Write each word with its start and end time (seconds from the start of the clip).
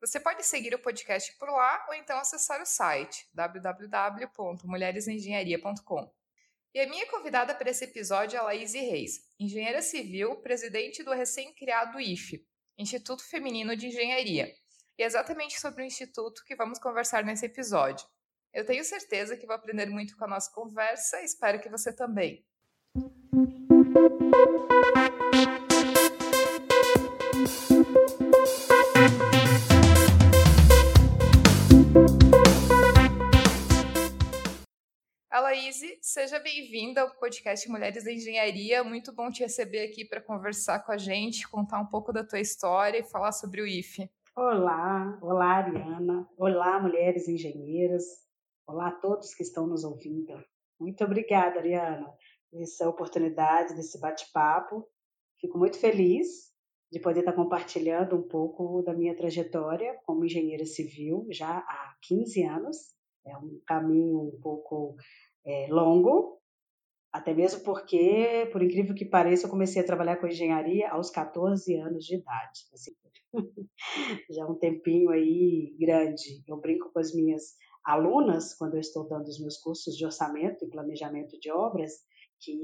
Você 0.00 0.18
pode 0.18 0.42
seguir 0.46 0.74
o 0.74 0.78
podcast 0.78 1.36
por 1.36 1.50
lá 1.50 1.84
ou 1.86 1.94
então 1.94 2.18
acessar 2.18 2.62
o 2.62 2.66
site 2.66 3.28
www.mulheresengenharia.com. 3.34 6.10
E 6.72 6.80
a 6.80 6.88
minha 6.88 7.06
convidada 7.06 7.54
para 7.54 7.68
esse 7.68 7.84
episódio 7.84 8.38
é 8.38 8.40
a 8.40 8.44
Laís 8.44 8.72
Reis, 8.72 9.28
engenheira 9.38 9.82
civil, 9.82 10.36
presidente 10.36 11.02
do 11.02 11.12
recém-criado 11.12 12.00
IFE, 12.00 12.42
Instituto 12.78 13.22
Feminino 13.28 13.76
de 13.76 13.88
Engenharia. 13.88 14.50
E 14.96 15.02
é 15.02 15.06
exatamente 15.06 15.60
sobre 15.60 15.82
o 15.82 15.86
instituto 15.86 16.42
que 16.46 16.56
vamos 16.56 16.78
conversar 16.78 17.22
nesse 17.22 17.44
episódio. 17.44 18.08
Eu 18.54 18.64
tenho 18.64 18.82
certeza 18.82 19.36
que 19.36 19.46
vou 19.46 19.54
aprender 19.54 19.84
muito 19.86 20.16
com 20.16 20.24
a 20.24 20.28
nossa 20.28 20.50
conversa 20.50 21.20
e 21.20 21.26
espero 21.26 21.60
que 21.60 21.68
você 21.68 21.92
também. 21.92 22.42
Laís, 35.40 35.80
seja 36.02 36.38
bem-vinda 36.38 37.00
ao 37.00 37.10
podcast 37.16 37.66
Mulheres 37.70 38.04
da 38.04 38.12
Engenharia. 38.12 38.84
Muito 38.84 39.10
bom 39.10 39.30
te 39.30 39.42
receber 39.42 39.84
aqui 39.84 40.04
para 40.04 40.20
conversar 40.20 40.80
com 40.80 40.92
a 40.92 40.98
gente, 40.98 41.48
contar 41.48 41.80
um 41.80 41.86
pouco 41.86 42.12
da 42.12 42.22
tua 42.22 42.40
história 42.40 42.98
e 42.98 43.04
falar 43.04 43.32
sobre 43.32 43.62
o 43.62 43.66
IFE. 43.66 44.10
Olá, 44.36 45.18
olá 45.22 45.56
Ariana, 45.56 46.28
olá 46.36 46.78
mulheres 46.78 47.26
engenheiras, 47.26 48.04
olá 48.66 48.88
a 48.88 48.92
todos 48.92 49.34
que 49.34 49.42
estão 49.42 49.66
nos 49.66 49.82
ouvindo. 49.82 50.32
Muito 50.78 51.02
obrigada, 51.04 51.58
Ariana, 51.58 52.12
por 52.50 52.60
essa 52.60 52.86
oportunidade 52.86 53.74
desse 53.74 53.98
bate-papo. 53.98 54.86
Fico 55.40 55.56
muito 55.56 55.78
feliz 55.78 56.52
de 56.92 57.00
poder 57.00 57.20
estar 57.20 57.32
compartilhando 57.32 58.14
um 58.14 58.28
pouco 58.28 58.82
da 58.82 58.92
minha 58.92 59.16
trajetória 59.16 59.98
como 60.04 60.24
engenheira 60.24 60.66
civil 60.66 61.26
já 61.30 61.58
há 61.58 61.96
15 62.02 62.42
anos. 62.44 62.76
É 63.24 63.36
um 63.36 63.60
caminho 63.66 64.34
um 64.34 64.40
pouco 64.40 64.96
é, 65.44 65.66
longo, 65.70 66.40
até 67.12 67.34
mesmo 67.34 67.62
porque, 67.64 68.48
por 68.52 68.62
incrível 68.62 68.94
que 68.94 69.04
pareça, 69.04 69.46
eu 69.46 69.50
comecei 69.50 69.82
a 69.82 69.86
trabalhar 69.86 70.16
com 70.16 70.28
engenharia 70.28 70.90
aos 70.90 71.10
14 71.10 71.74
anos 71.76 72.04
de 72.04 72.16
idade. 72.16 72.60
Assim, 72.72 72.92
já 74.30 74.46
um 74.46 74.54
tempinho 74.54 75.10
aí 75.10 75.74
grande. 75.78 76.42
Eu 76.46 76.56
brinco 76.58 76.92
com 76.92 77.00
as 77.00 77.12
minhas 77.14 77.56
alunas, 77.84 78.54
quando 78.54 78.74
eu 78.74 78.80
estou 78.80 79.08
dando 79.08 79.26
os 79.26 79.40
meus 79.40 79.56
cursos 79.56 79.96
de 79.96 80.04
orçamento 80.04 80.64
e 80.64 80.70
planejamento 80.70 81.38
de 81.40 81.50
obras, 81.50 81.92
que 82.40 82.54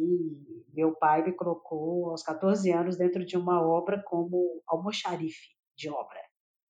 meu 0.72 0.94
pai 0.94 1.24
me 1.24 1.32
colocou 1.32 2.10
aos 2.10 2.22
14 2.22 2.70
anos 2.70 2.96
dentro 2.96 3.24
de 3.24 3.36
uma 3.36 3.60
obra 3.60 4.02
como 4.06 4.62
almoxarife 4.66 5.54
de 5.76 5.90
obra. 5.90 6.20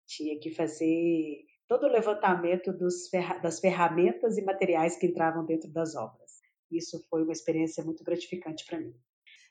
Tinha 0.06 0.38
que 0.40 0.50
fazer 0.50 1.44
todo 1.68 1.86
o 1.86 1.90
levantamento 1.90 2.72
dos, 2.72 3.10
das 3.42 3.60
ferramentas 3.60 4.38
e 4.38 4.42
materiais 4.42 4.96
que 4.96 5.06
entravam 5.06 5.44
dentro 5.44 5.70
das 5.70 5.94
obras. 5.94 6.40
Isso 6.70 7.04
foi 7.08 7.22
uma 7.22 7.32
experiência 7.32 7.84
muito 7.84 8.04
gratificante 8.04 8.64
para 8.66 8.80
mim. 8.80 8.94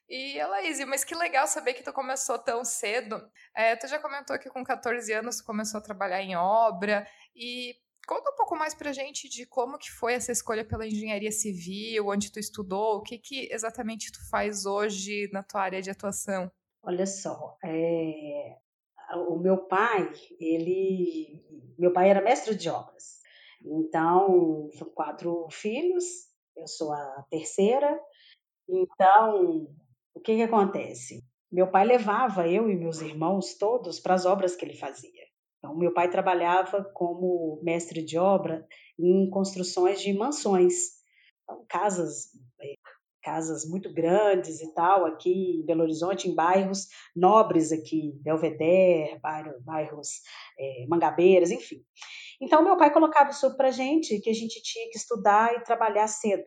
E 0.08 0.38
Elaíse, 0.38 0.86
mas 0.86 1.04
que 1.04 1.16
legal 1.16 1.48
saber 1.48 1.74
que 1.74 1.84
tu 1.84 1.92
começou 1.92 2.38
tão 2.38 2.64
cedo. 2.64 3.20
É, 3.56 3.76
tu 3.76 3.88
já 3.88 3.98
comentou 4.00 4.38
que 4.38 4.50
com 4.50 4.64
14 4.64 5.12
anos 5.12 5.38
tu 5.38 5.46
começou 5.46 5.80
a 5.80 5.84
trabalhar 5.84 6.22
em 6.22 6.36
obra 6.36 7.08
e 7.36 7.76
conta 8.06 8.30
um 8.30 8.36
pouco 8.36 8.56
mais 8.56 8.76
pra 8.76 8.94
gente 8.94 9.28
de 9.28 9.48
como 9.48 9.80
que 9.80 9.92
foi 9.92 10.14
essa 10.14 10.32
escolha 10.32 10.64
pela 10.64 10.86
engenharia 10.86 11.32
civil, 11.32 12.08
onde 12.08 12.32
tu 12.32 12.40
estudou, 12.40 12.98
o 12.98 13.02
que 13.02 13.18
que 13.18 13.52
exatamente 13.52 14.12
tu 14.12 14.30
faz 14.30 14.66
hoje 14.66 15.28
na 15.34 15.42
tua 15.42 15.62
área 15.62 15.82
de 15.82 15.90
atuação. 15.90 16.52
Olha 16.84 17.08
só, 17.08 17.58
é, 17.64 18.58
o 19.16 19.40
meu 19.40 19.58
pai, 19.58 20.12
ele, 20.40 21.44
meu 21.78 21.92
pai 21.92 22.10
era 22.10 22.22
mestre 22.22 22.56
de 22.56 22.70
obras. 22.70 23.22
Então, 23.64 24.70
são 24.74 24.90
quatro 24.90 25.48
filhos, 25.50 26.04
eu 26.56 26.68
sou 26.68 26.94
a 26.94 27.26
terceira. 27.30 28.00
Então, 28.70 29.68
o 30.14 30.20
que 30.20 30.36
que 30.36 30.44
acontece? 30.44 31.24
Meu 31.52 31.70
pai 31.70 31.86
levava 31.86 32.48
eu 32.48 32.70
e 32.70 32.76
meus 32.76 33.02
irmãos 33.02 33.56
todos 33.58 34.00
para 34.00 34.14
as 34.14 34.26
obras 34.26 34.56
que 34.56 34.66
ele 34.66 34.76
fazia. 34.76 35.24
Então, 35.58 35.76
meu 35.76 35.94
pai 35.94 36.10
trabalhava 36.10 36.84
como 36.94 37.60
mestre 37.64 38.04
de 38.04 38.18
obra 38.18 38.68
em 39.00 39.30
construções 39.30 40.02
de 40.02 40.14
mansões, 40.14 40.96
então, 41.44 41.64
casas 41.70 42.30
casas 43.26 43.68
muito 43.68 43.92
grandes 43.92 44.62
e 44.62 44.72
tal, 44.72 45.04
aqui 45.04 45.60
em 45.60 45.66
Belo 45.66 45.82
Horizonte, 45.82 46.30
em 46.30 46.36
bairros 46.36 46.88
nobres 47.16 47.72
aqui, 47.72 48.14
Belvedere, 48.22 49.18
bairro, 49.20 49.54
bairros 49.62 50.10
é, 50.60 50.86
Mangabeiras, 50.88 51.50
enfim. 51.50 51.84
Então, 52.40 52.64
meu 52.64 52.78
pai 52.78 52.94
colocava 52.94 53.32
isso 53.32 53.58
para 53.58 53.72
gente, 53.72 54.22
que 54.22 54.30
a 54.30 54.34
gente 54.34 54.62
tinha 54.62 54.88
que 54.92 54.98
estudar 54.98 55.56
e 55.56 55.64
trabalhar 55.64 56.06
cedo. 56.08 56.46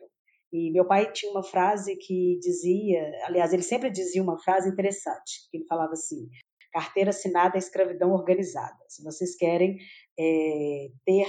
E 0.53 0.71
meu 0.71 0.85
pai 0.85 1.11
tinha 1.11 1.31
uma 1.31 1.43
frase 1.43 1.97
que 1.97 2.39
dizia, 2.39 3.11
aliás, 3.25 3.51
ele 3.51 3.61
sempre 3.61 3.91
dizia 3.91 4.23
uma 4.23 4.39
frase 4.39 4.69
interessante, 4.69 5.49
que 5.51 5.57
ele 5.57 5.65
falava 5.67 5.91
assim, 5.91 6.29
carteira 6.71 7.09
assinada 7.09 7.57
é 7.57 7.59
escravidão 7.59 8.11
organizada. 8.13 8.77
Se 8.87 9.03
vocês 9.03 9.35
querem 9.35 9.77
é, 10.17 10.87
ter 11.05 11.27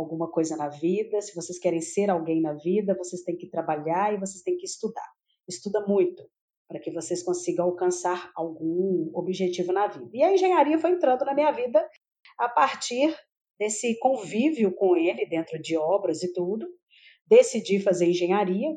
alguma 0.00 0.30
coisa 0.30 0.56
na 0.56 0.68
vida, 0.68 1.20
se 1.20 1.34
vocês 1.34 1.58
querem 1.58 1.80
ser 1.80 2.10
alguém 2.10 2.40
na 2.40 2.54
vida, 2.54 2.96
vocês 2.96 3.22
têm 3.22 3.36
que 3.36 3.48
trabalhar 3.48 4.12
e 4.12 4.18
vocês 4.18 4.42
têm 4.42 4.56
que 4.56 4.66
estudar. 4.66 5.08
Estuda 5.48 5.86
muito 5.86 6.22
para 6.68 6.80
que 6.80 6.90
vocês 6.90 7.22
consigam 7.22 7.66
alcançar 7.66 8.30
algum 8.34 9.10
objetivo 9.12 9.72
na 9.72 9.88
vida. 9.88 10.10
E 10.12 10.22
a 10.22 10.32
engenharia 10.32 10.78
foi 10.78 10.92
entrando 10.92 11.24
na 11.24 11.34
minha 11.34 11.50
vida 11.50 11.84
a 12.38 12.48
partir 12.48 13.14
desse 13.58 13.98
convívio 13.98 14.72
com 14.74 14.96
ele 14.96 15.26
dentro 15.26 15.60
de 15.60 15.76
obras 15.76 16.22
e 16.22 16.32
tudo. 16.32 16.66
Decidi 17.26 17.80
fazer 17.80 18.06
engenharia 18.06 18.68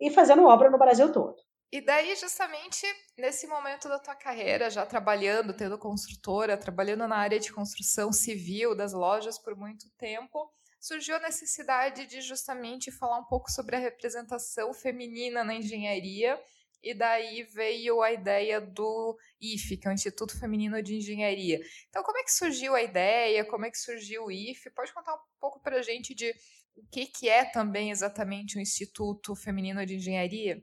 e 0.00 0.10
fazendo 0.10 0.44
obra 0.44 0.70
no 0.70 0.78
Brasil 0.78 1.12
todo. 1.12 1.36
E 1.72 1.80
daí, 1.80 2.14
justamente 2.16 2.84
nesse 3.16 3.46
momento 3.46 3.88
da 3.88 3.98
tua 3.98 4.14
carreira, 4.14 4.68
já 4.68 4.84
trabalhando, 4.84 5.56
tendo 5.56 5.78
construtora, 5.78 6.54
trabalhando 6.54 7.08
na 7.08 7.16
área 7.16 7.40
de 7.40 7.50
construção 7.50 8.12
civil 8.12 8.76
das 8.76 8.92
lojas 8.92 9.38
por 9.38 9.56
muito 9.56 9.88
tempo, 9.96 10.52
surgiu 10.78 11.16
a 11.16 11.20
necessidade 11.20 12.04
de 12.04 12.20
justamente 12.20 12.92
falar 12.92 13.18
um 13.18 13.24
pouco 13.24 13.50
sobre 13.50 13.74
a 13.74 13.78
representação 13.78 14.74
feminina 14.74 15.42
na 15.42 15.54
engenharia. 15.54 16.38
E 16.82 16.92
daí 16.92 17.44
veio 17.44 18.02
a 18.02 18.12
ideia 18.12 18.60
do 18.60 19.16
IFE, 19.40 19.78
que 19.78 19.88
é 19.88 19.90
o 19.90 19.94
Instituto 19.94 20.38
Feminino 20.38 20.82
de 20.82 20.96
Engenharia. 20.96 21.58
Então, 21.88 22.02
como 22.02 22.18
é 22.18 22.24
que 22.24 22.32
surgiu 22.32 22.74
a 22.74 22.82
ideia? 22.82 23.46
Como 23.46 23.64
é 23.64 23.70
que 23.70 23.78
surgiu 23.78 24.24
o 24.24 24.30
IFE? 24.30 24.68
Pode 24.72 24.92
contar 24.92 25.14
um 25.14 25.20
pouco 25.40 25.58
para 25.60 25.78
a 25.78 25.82
gente 25.82 26.14
de 26.14 26.34
o 26.76 26.84
que, 26.90 27.06
que 27.06 27.30
é 27.30 27.46
também 27.46 27.90
exatamente 27.90 28.58
o 28.58 28.60
Instituto 28.60 29.34
Feminino 29.34 29.86
de 29.86 29.94
Engenharia? 29.94 30.62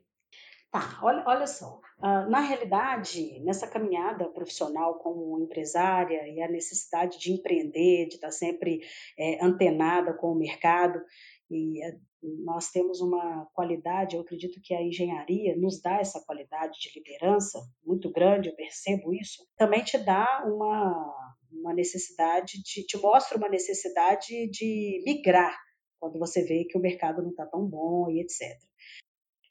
Tá, 0.70 1.00
olha, 1.02 1.24
olha 1.26 1.46
só. 1.48 1.80
Uh, 1.98 2.30
na 2.30 2.38
realidade, 2.40 3.40
nessa 3.40 3.66
caminhada 3.66 4.28
profissional 4.28 4.98
como 5.00 5.42
empresária 5.42 6.28
e 6.28 6.40
a 6.40 6.48
necessidade 6.48 7.18
de 7.18 7.32
empreender, 7.32 8.06
de 8.06 8.14
estar 8.14 8.30
sempre 8.30 8.80
é, 9.18 9.44
antenada 9.44 10.14
com 10.14 10.28
o 10.28 10.38
mercado, 10.38 11.02
e 11.50 11.84
é, 11.84 11.98
nós 12.44 12.70
temos 12.70 13.00
uma 13.00 13.46
qualidade, 13.52 14.14
eu 14.14 14.22
acredito 14.22 14.60
que 14.62 14.72
a 14.72 14.80
engenharia 14.80 15.56
nos 15.56 15.82
dá 15.82 15.98
essa 15.98 16.22
qualidade 16.24 16.78
de 16.78 16.92
liderança 16.96 17.58
muito 17.84 18.08
grande, 18.12 18.48
eu 18.48 18.54
percebo 18.54 19.12
isso, 19.12 19.44
também 19.56 19.82
te 19.82 19.98
dá 19.98 20.44
uma, 20.46 21.34
uma 21.50 21.74
necessidade, 21.74 22.62
de, 22.62 22.86
te 22.86 22.96
mostra 22.98 23.36
uma 23.36 23.48
necessidade 23.48 24.48
de 24.50 25.02
migrar, 25.04 25.58
quando 25.98 26.16
você 26.16 26.44
vê 26.44 26.64
que 26.64 26.78
o 26.78 26.80
mercado 26.80 27.22
não 27.22 27.30
está 27.30 27.44
tão 27.44 27.66
bom 27.66 28.08
e 28.08 28.20
etc. 28.20 28.56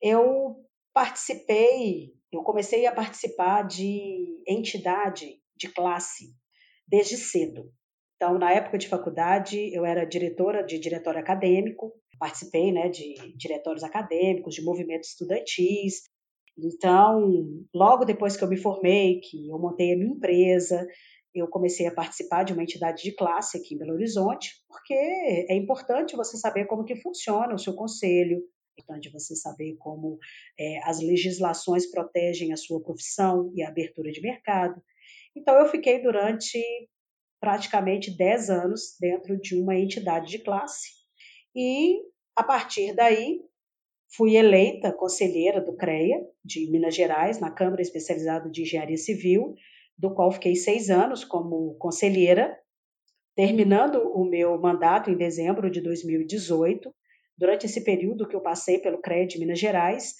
Eu 0.01 0.68
participei, 0.99 2.11
eu 2.29 2.43
comecei 2.43 2.85
a 2.85 2.91
participar 2.91 3.65
de 3.65 4.43
entidade 4.45 5.37
de 5.55 5.69
classe 5.69 6.25
desde 6.85 7.15
cedo. 7.15 7.71
Então, 8.17 8.37
na 8.37 8.51
época 8.51 8.77
de 8.77 8.89
faculdade, 8.89 9.73
eu 9.73 9.85
era 9.85 10.03
diretora 10.03 10.61
de 10.61 10.77
diretório 10.77 11.21
acadêmico, 11.21 11.93
participei 12.19 12.73
né, 12.73 12.89
de 12.89 13.13
diretórios 13.37 13.81
acadêmicos, 13.81 14.55
de 14.55 14.61
movimentos 14.61 15.11
estudantis. 15.11 16.01
Então, 16.57 17.45
logo 17.73 18.03
depois 18.03 18.35
que 18.35 18.43
eu 18.43 18.49
me 18.49 18.57
formei, 18.57 19.21
que 19.21 19.47
eu 19.47 19.57
montei 19.57 19.93
a 19.93 19.97
minha 19.97 20.11
empresa, 20.11 20.85
eu 21.33 21.47
comecei 21.47 21.87
a 21.87 21.93
participar 21.93 22.43
de 22.43 22.51
uma 22.51 22.63
entidade 22.63 23.03
de 23.03 23.15
classe 23.15 23.57
aqui 23.57 23.73
em 23.73 23.77
Belo 23.77 23.93
Horizonte, 23.93 24.49
porque 24.67 24.93
é 24.93 25.55
importante 25.55 26.17
você 26.17 26.35
saber 26.35 26.65
como 26.65 26.83
que 26.83 26.97
funciona 26.97 27.55
o 27.55 27.57
seu 27.57 27.73
conselho, 27.73 28.43
importante 28.79 29.11
você 29.11 29.35
saber 29.35 29.75
como 29.77 30.17
é, 30.57 30.79
as 30.83 30.99
legislações 30.99 31.89
protegem 31.89 32.51
a 32.53 32.57
sua 32.57 32.81
profissão 32.81 33.51
e 33.55 33.61
a 33.61 33.69
abertura 33.69 34.11
de 34.11 34.21
mercado. 34.21 34.81
Então, 35.35 35.55
eu 35.55 35.67
fiquei 35.67 36.01
durante 36.01 36.59
praticamente 37.39 38.15
10 38.15 38.49
anos 38.49 38.95
dentro 38.99 39.39
de 39.39 39.55
uma 39.55 39.75
entidade 39.75 40.27
de 40.27 40.39
classe 40.39 40.89
e, 41.55 41.99
a 42.35 42.43
partir 42.43 42.93
daí, 42.93 43.41
fui 44.15 44.35
eleita 44.35 44.91
conselheira 44.91 45.61
do 45.61 45.75
CREA 45.75 46.25
de 46.43 46.69
Minas 46.69 46.95
Gerais, 46.95 47.39
na 47.39 47.51
Câmara 47.51 47.81
Especializada 47.81 48.49
de 48.49 48.63
Engenharia 48.63 48.97
Civil, 48.97 49.55
do 49.97 50.13
qual 50.13 50.31
fiquei 50.31 50.55
seis 50.55 50.89
anos 50.89 51.23
como 51.23 51.75
conselheira, 51.75 52.57
terminando 53.35 53.95
o 54.13 54.25
meu 54.25 54.59
mandato 54.59 55.09
em 55.09 55.17
dezembro 55.17 55.69
de 55.69 55.81
2018 55.81 56.93
durante 57.39 57.65
esse 57.65 57.83
período 57.83 58.27
que 58.27 58.35
eu 58.35 58.41
passei 58.41 58.77
pelo 58.79 59.01
CRED 59.01 59.39
Minas 59.39 59.57
Gerais, 59.57 60.15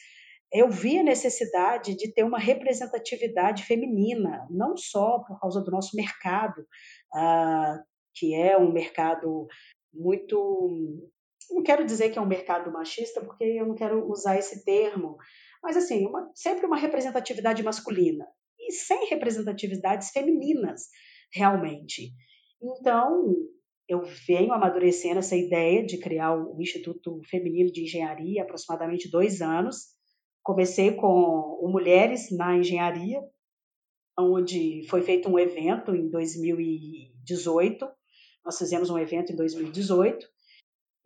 eu 0.52 0.70
vi 0.70 0.98
a 0.98 1.04
necessidade 1.04 1.96
de 1.96 2.12
ter 2.14 2.24
uma 2.24 2.40
representatividade 2.40 3.64
feminina, 3.66 4.48
não 4.50 4.76
só 4.78 5.20
por 5.20 5.40
causa 5.40 5.62
do 5.62 5.70
nosso 5.70 5.96
mercado, 5.96 6.62
uh, 7.14 7.78
que 8.16 8.34
é 8.34 8.58
um 8.58 8.72
mercado 8.72 9.46
muito. 9.94 10.98
Não 11.52 11.62
quero 11.62 11.86
dizer 11.86 12.10
que 12.10 12.18
é 12.18 12.22
um 12.22 12.28
mercado 12.28 12.72
machista, 12.72 13.22
porque 13.22 13.44
eu 13.44 13.68
não 13.68 13.76
quero 13.76 14.10
usar 14.10 14.38
esse 14.38 14.64
termo, 14.64 15.18
mas 15.62 15.76
assim, 15.76 16.08
uma, 16.08 16.32
sempre 16.34 16.66
uma 16.66 16.78
representatividade 16.78 17.62
masculina 17.62 18.26
e 18.60 18.72
sem 18.72 19.08
representatividades 19.08 20.10
femininas, 20.12 20.84
realmente. 21.34 22.12
Então, 22.62 23.36
eu 23.90 24.04
venho 24.28 24.54
amadurecendo 24.54 25.18
essa 25.18 25.36
ideia 25.36 25.84
de 25.84 25.98
criar 25.98 26.36
o 26.36 26.62
Instituto 26.62 27.20
Feminino 27.28 27.72
de 27.72 27.82
Engenharia 27.82 28.42
há 28.42 28.46
aproximadamente 28.46 29.10
dois 29.10 29.42
anos. 29.42 29.88
Comecei 30.44 30.94
com 30.94 31.68
Mulheres 31.72 32.30
na 32.32 32.56
Engenharia, 32.56 33.20
onde 34.18 34.86
foi 34.88 35.02
feito 35.02 35.28
um 35.28 35.40
evento 35.40 35.96
em 35.96 36.08
2018. 36.08 37.88
Nós 38.46 38.60
fizemos 38.60 38.92
um 38.92 38.98
evento 38.98 39.34
em 39.34 39.36
2018. 39.36 40.24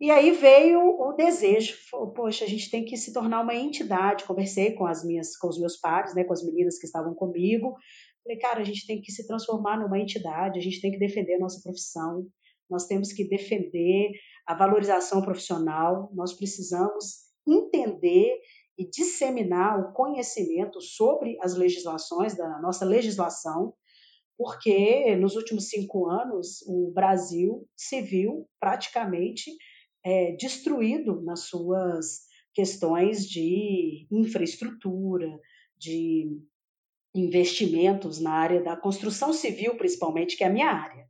E 0.00 0.10
aí 0.10 0.32
veio 0.32 0.80
o 0.80 1.12
desejo, 1.12 1.74
poxa, 2.14 2.44
a 2.44 2.48
gente 2.48 2.70
tem 2.70 2.84
que 2.84 2.98
se 2.98 3.14
tornar 3.14 3.40
uma 3.40 3.54
entidade. 3.54 4.24
Conversei 4.24 4.72
com 4.72 4.86
as 4.86 5.02
minhas, 5.02 5.36
com 5.38 5.48
os 5.48 5.58
meus 5.58 5.78
pares, 5.78 6.14
né, 6.14 6.24
com 6.24 6.34
as 6.34 6.44
meninas 6.44 6.78
que 6.78 6.84
estavam 6.84 7.14
comigo. 7.14 7.74
Falei, 8.22 8.38
cara, 8.38 8.60
a 8.60 8.64
gente 8.64 8.86
tem 8.86 9.00
que 9.00 9.10
se 9.10 9.26
transformar 9.26 9.78
numa 9.78 9.98
entidade, 9.98 10.58
a 10.58 10.62
gente 10.62 10.80
tem 10.80 10.90
que 10.90 10.98
defender 10.98 11.34
a 11.34 11.38
nossa 11.38 11.62
profissão, 11.62 12.26
nós 12.70 12.86
temos 12.86 13.12
que 13.12 13.28
defender 13.28 14.12
a 14.46 14.54
valorização 14.54 15.22
profissional, 15.22 16.10
nós 16.14 16.32
precisamos 16.32 17.24
entender 17.46 18.38
e 18.78 18.88
disseminar 18.88 19.78
o 19.78 19.92
conhecimento 19.92 20.80
sobre 20.80 21.36
as 21.40 21.54
legislações 21.54 22.36
da 22.36 22.60
nossa 22.60 22.84
legislação, 22.84 23.74
porque 24.36 25.14
nos 25.16 25.36
últimos 25.36 25.68
cinco 25.68 26.08
anos 26.08 26.62
o 26.66 26.90
Brasil 26.92 27.68
se 27.76 28.00
viu 28.00 28.48
praticamente 28.58 29.50
é, 30.04 30.32
destruído 30.32 31.22
nas 31.22 31.46
suas 31.46 32.24
questões 32.52 33.28
de 33.28 34.06
infraestrutura, 34.10 35.38
de 35.76 36.28
investimentos 37.14 38.20
na 38.20 38.32
área 38.32 38.62
da 38.62 38.76
construção 38.76 39.32
civil, 39.32 39.76
principalmente, 39.76 40.36
que 40.36 40.42
é 40.42 40.48
a 40.48 40.52
minha 40.52 40.70
área. 40.70 41.08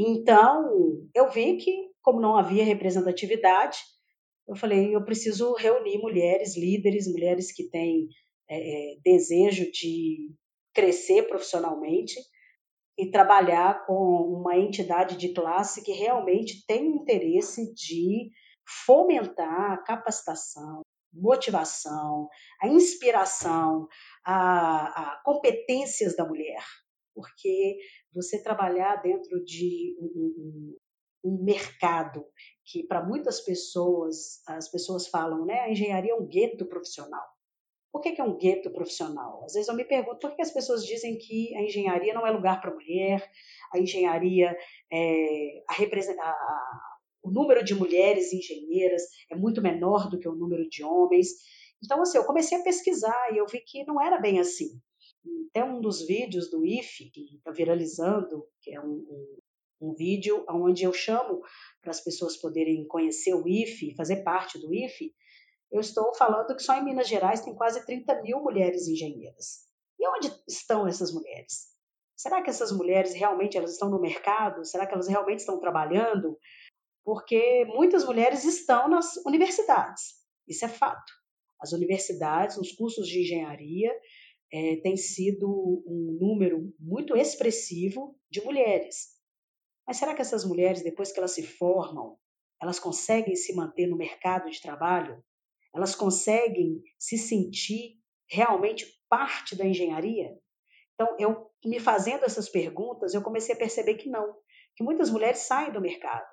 Então, 0.00 1.08
eu 1.12 1.28
vi 1.28 1.56
que, 1.56 1.90
como 2.00 2.20
não 2.20 2.36
havia 2.36 2.64
representatividade, 2.64 3.78
eu 4.46 4.54
falei, 4.54 4.94
eu 4.94 5.04
preciso 5.04 5.54
reunir 5.54 5.98
mulheres 5.98 6.56
líderes, 6.56 7.10
mulheres 7.10 7.50
que 7.50 7.68
têm 7.68 8.06
é, 8.48 8.92
é, 8.92 8.96
desejo 9.04 9.68
de 9.72 10.32
crescer 10.72 11.24
profissionalmente 11.24 12.14
e 12.96 13.10
trabalhar 13.10 13.84
com 13.86 13.92
uma 14.40 14.56
entidade 14.56 15.16
de 15.16 15.34
classe 15.34 15.82
que 15.82 15.90
realmente 15.90 16.64
tem 16.64 16.86
interesse 16.86 17.74
de 17.74 18.30
fomentar 18.86 19.72
a 19.72 19.78
capacitação, 19.78 20.82
motivação, 21.12 22.28
a 22.62 22.68
inspiração, 22.68 23.88
a, 24.24 25.14
a 25.14 25.22
competências 25.24 26.14
da 26.14 26.24
mulher, 26.24 26.62
porque 27.18 27.78
você 28.14 28.40
trabalhar 28.40 29.02
dentro 29.02 29.42
de 29.44 29.96
um, 30.00 30.06
um, 30.06 30.76
um 31.24 31.44
mercado 31.44 32.24
que 32.64 32.86
para 32.86 33.04
muitas 33.04 33.40
pessoas, 33.40 34.40
as 34.46 34.70
pessoas 34.70 35.08
falam, 35.08 35.44
né, 35.44 35.62
a 35.62 35.70
engenharia 35.70 36.12
é 36.12 36.14
um 36.14 36.28
gueto 36.28 36.64
profissional. 36.66 37.26
Por 37.90 38.02
que, 38.02 38.12
que 38.12 38.20
é 38.20 38.24
um 38.24 38.36
gueto 38.36 38.70
profissional? 38.70 39.42
Às 39.44 39.54
vezes 39.54 39.68
eu 39.68 39.74
me 39.74 39.84
pergunto 39.84 40.20
por 40.20 40.36
que 40.36 40.42
as 40.42 40.52
pessoas 40.52 40.84
dizem 40.84 41.18
que 41.18 41.56
a 41.56 41.62
engenharia 41.62 42.14
não 42.14 42.24
é 42.24 42.30
lugar 42.30 42.60
para 42.60 42.72
mulher, 42.72 43.28
a 43.74 43.80
engenharia, 43.80 44.56
é, 44.92 45.64
a, 45.68 46.34
o 47.24 47.30
número 47.32 47.64
de 47.64 47.74
mulheres 47.74 48.32
engenheiras 48.32 49.02
é 49.28 49.34
muito 49.34 49.60
menor 49.60 50.08
do 50.08 50.20
que 50.20 50.28
o 50.28 50.36
número 50.36 50.68
de 50.68 50.84
homens. 50.84 51.30
Então, 51.82 52.00
assim, 52.00 52.18
eu 52.18 52.24
comecei 52.24 52.58
a 52.58 52.62
pesquisar 52.62 53.32
e 53.32 53.38
eu 53.38 53.46
vi 53.46 53.60
que 53.60 53.84
não 53.84 54.00
era 54.00 54.20
bem 54.20 54.38
assim. 54.38 54.80
Até 55.50 55.64
um 55.64 55.80
dos 55.80 56.06
vídeos 56.06 56.50
do 56.50 56.64
IFE, 56.64 57.10
que 57.10 57.36
está 57.36 57.50
viralizando, 57.50 58.46
que 58.60 58.74
é 58.74 58.80
um, 58.80 58.86
um, 58.90 59.38
um 59.80 59.94
vídeo 59.94 60.44
onde 60.48 60.84
eu 60.84 60.92
chamo 60.92 61.40
para 61.80 61.90
as 61.90 62.00
pessoas 62.00 62.36
poderem 62.36 62.86
conhecer 62.86 63.34
o 63.34 63.46
IFE, 63.48 63.94
fazer 63.96 64.22
parte 64.22 64.58
do 64.58 64.72
IFE, 64.74 65.14
eu 65.70 65.80
estou 65.80 66.14
falando 66.14 66.54
que 66.56 66.62
só 66.62 66.74
em 66.74 66.84
Minas 66.84 67.08
Gerais 67.08 67.42
tem 67.42 67.54
quase 67.54 67.84
30 67.84 68.22
mil 68.22 68.40
mulheres 68.40 68.88
engenheiras. 68.88 69.66
E 69.98 70.08
onde 70.08 70.32
estão 70.48 70.86
essas 70.86 71.12
mulheres? 71.12 71.68
Será 72.16 72.42
que 72.42 72.50
essas 72.50 72.72
mulheres 72.72 73.14
realmente 73.14 73.56
elas 73.56 73.72
estão 73.72 73.90
no 73.90 74.00
mercado? 74.00 74.64
Será 74.64 74.86
que 74.86 74.94
elas 74.94 75.08
realmente 75.08 75.40
estão 75.40 75.60
trabalhando? 75.60 76.38
Porque 77.04 77.64
muitas 77.66 78.04
mulheres 78.04 78.44
estão 78.44 78.88
nas 78.88 79.16
universidades. 79.24 80.16
Isso 80.46 80.64
é 80.64 80.68
fato. 80.68 81.12
As 81.60 81.72
universidades, 81.72 82.56
os 82.56 82.72
cursos 82.72 83.06
de 83.06 83.20
engenharia, 83.20 83.92
é, 84.52 84.76
tem 84.76 84.96
sido 84.96 85.48
um 85.86 86.16
número 86.20 86.74
muito 86.78 87.16
expressivo 87.16 88.18
de 88.30 88.40
mulheres. 88.40 89.16
Mas 89.86 89.96
será 89.96 90.14
que 90.14 90.20
essas 90.20 90.44
mulheres, 90.44 90.82
depois 90.82 91.12
que 91.12 91.18
elas 91.18 91.32
se 91.32 91.42
formam, 91.42 92.18
elas 92.60 92.78
conseguem 92.78 93.36
se 93.36 93.54
manter 93.54 93.86
no 93.86 93.96
mercado 93.96 94.50
de 94.50 94.60
trabalho? 94.60 95.22
Elas 95.74 95.94
conseguem 95.94 96.82
se 96.98 97.16
sentir 97.16 97.98
realmente 98.28 98.86
parte 99.08 99.54
da 99.56 99.64
engenharia? 99.64 100.36
Então, 100.94 101.16
eu 101.18 101.50
me 101.64 101.78
fazendo 101.78 102.24
essas 102.24 102.48
perguntas, 102.48 103.14
eu 103.14 103.22
comecei 103.22 103.54
a 103.54 103.58
perceber 103.58 103.94
que 103.94 104.08
não, 104.08 104.34
que 104.76 104.82
muitas 104.82 105.10
mulheres 105.10 105.40
saem 105.40 105.72
do 105.72 105.80
mercado. 105.80 106.26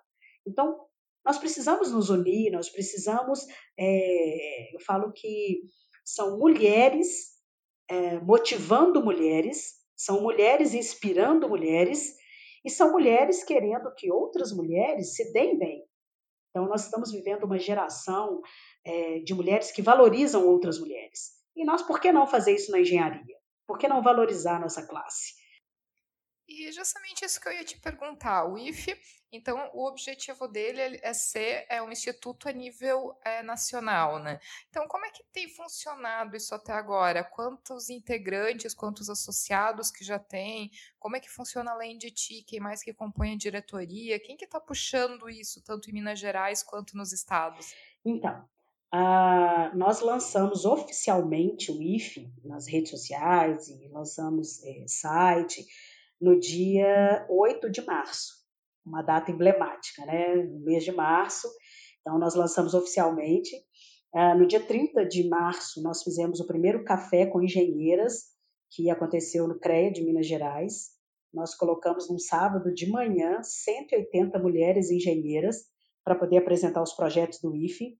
Então, 0.48 0.86
nós 1.24 1.38
precisamos 1.38 1.92
nos 1.92 2.10
unir, 2.10 2.52
nós 2.52 2.70
precisamos. 2.70 3.46
É, 3.78 4.76
eu 4.76 4.80
falo 4.82 5.12
que 5.12 5.62
são 6.04 6.38
mulheres 6.38 7.35
é, 7.90 8.20
motivando 8.20 9.04
mulheres, 9.04 9.76
são 9.96 10.22
mulheres 10.22 10.74
inspirando 10.74 11.48
mulheres, 11.48 12.16
e 12.64 12.70
são 12.70 12.92
mulheres 12.92 13.44
querendo 13.44 13.94
que 13.96 14.12
outras 14.12 14.52
mulheres 14.52 15.16
se 15.16 15.32
deem 15.32 15.58
bem. 15.58 15.86
Então, 16.50 16.68
nós 16.68 16.86
estamos 16.86 17.12
vivendo 17.12 17.44
uma 17.44 17.60
geração 17.60 18.42
é, 18.84 19.20
de 19.20 19.34
mulheres 19.34 19.72
que 19.72 19.82
valorizam 19.82 20.48
outras 20.48 20.80
mulheres. 20.80 21.34
E 21.56 21.64
nós, 21.64 21.82
por 21.82 22.00
que 22.00 22.12
não 22.12 22.26
fazer 22.26 22.56
isso 22.56 22.72
na 22.72 22.80
engenharia? 22.80 23.38
Por 23.68 23.78
que 23.78 23.88
não 23.88 24.02
valorizar 24.02 24.58
a 24.58 24.60
nossa 24.60 24.86
classe? 24.86 25.34
E 26.48 26.72
justamente 26.72 27.26
isso 27.26 27.42
que 27.42 27.48
eu 27.48 27.54
ia 27.54 27.64
te 27.64 27.80
perguntar. 27.80 28.46
O 28.46 28.58
IFE, 28.58 28.96
então, 29.32 29.70
o 29.74 29.88
objetivo 29.88 30.48
dele 30.48 31.00
é 31.02 31.14
ser 31.14 31.66
é 31.68 31.82
um 31.82 31.92
instituto 31.92 32.48
a 32.48 32.52
nível 32.52 33.18
é, 33.26 33.42
nacional, 33.42 34.20
né? 34.20 34.40
Então, 34.70 34.88
como 34.88 35.06
é 35.06 35.10
que 35.10 35.24
tem 35.34 35.50
funcionado 35.50 36.38
isso 36.38 36.54
até 36.54 36.72
agora? 36.72 37.24
Quantos 37.24 37.90
integrantes, 37.90 38.76
quantos 38.76 39.10
associados 39.10 39.90
que 39.90 40.06
já 40.06 40.20
tem? 40.20 40.70
Como 41.00 41.16
é 41.16 41.20
que 41.20 41.30
funciona 41.30 41.72
além 41.72 41.98
de 41.98 42.12
ti? 42.12 42.44
Quem 42.48 42.60
mais 42.60 42.84
que 42.84 42.94
compõe 42.94 43.34
a 43.34 43.38
diretoria? 43.38 44.20
Quem 44.20 44.38
que 44.38 44.46
está 44.46 44.60
puxando 44.60 45.28
isso, 45.28 45.64
tanto 45.64 45.90
em 45.90 45.94
Minas 45.94 46.20
Gerais 46.20 46.62
quanto 46.62 46.96
nos 46.96 47.12
estados? 47.12 47.74
Então, 48.06 48.48
Uh, 48.94 49.76
nós 49.76 50.00
lançamos 50.00 50.64
oficialmente 50.64 51.70
o 51.70 51.82
IFE 51.82 52.32
nas 52.46 52.66
redes 52.66 52.92
sociais 52.92 53.68
e 53.68 53.90
lançamos 53.90 54.64
é, 54.64 54.86
site 54.88 55.68
no 56.20 56.40
dia 56.40 57.26
8 57.30 57.70
de 57.70 57.86
março, 57.86 58.34
uma 58.86 59.02
data 59.02 59.32
emblemática, 59.32 60.06
né? 60.06 60.36
No 60.36 60.60
mês 60.60 60.84
de 60.84 60.92
março. 60.92 61.48
Então, 62.02 62.20
nós 62.20 62.36
lançamos 62.36 62.74
oficialmente. 62.74 63.56
Uh, 64.14 64.38
no 64.38 64.48
dia 64.48 64.60
30 64.60 65.06
de 65.06 65.28
março, 65.28 65.82
nós 65.82 66.04
fizemos 66.04 66.40
o 66.40 66.48
primeiro 66.48 66.84
café 66.84 67.26
com 67.26 67.42
engenheiras, 67.42 68.36
que 68.72 68.90
aconteceu 68.90 69.48
no 69.48 69.60
CREA 69.60 69.92
de 69.92 70.04
Minas 70.04 70.28
Gerais. 70.28 70.92
Nós 71.34 71.56
colocamos 71.56 72.10
num 72.10 72.20
sábado 72.20 72.74
de 72.74 72.90
manhã 72.90 73.42
180 73.44 74.40
mulheres 74.40 74.90
engenheiras 74.90 75.66
para 76.04 76.16
poder 76.16 76.38
apresentar 76.38 76.82
os 76.82 76.94
projetos 76.94 77.40
do 77.42 77.56
IFE. 77.56 77.98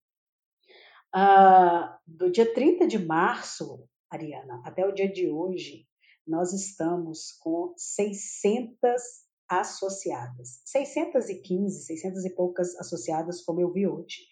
Uh, 1.14 1.88
do 2.06 2.30
dia 2.30 2.52
30 2.52 2.86
de 2.86 2.98
março, 2.98 3.86
Ariana, 4.10 4.62
até 4.64 4.86
o 4.86 4.92
dia 4.92 5.10
de 5.10 5.28
hoje, 5.28 5.86
nós 6.26 6.52
estamos 6.52 7.32
com 7.40 7.72
600 7.76 9.02
associadas. 9.48 10.60
615, 10.64 11.84
600 11.86 12.24
e 12.24 12.34
poucas 12.34 12.76
associadas, 12.76 13.42
como 13.42 13.60
eu 13.60 13.72
vi 13.72 13.86
hoje. 13.86 14.22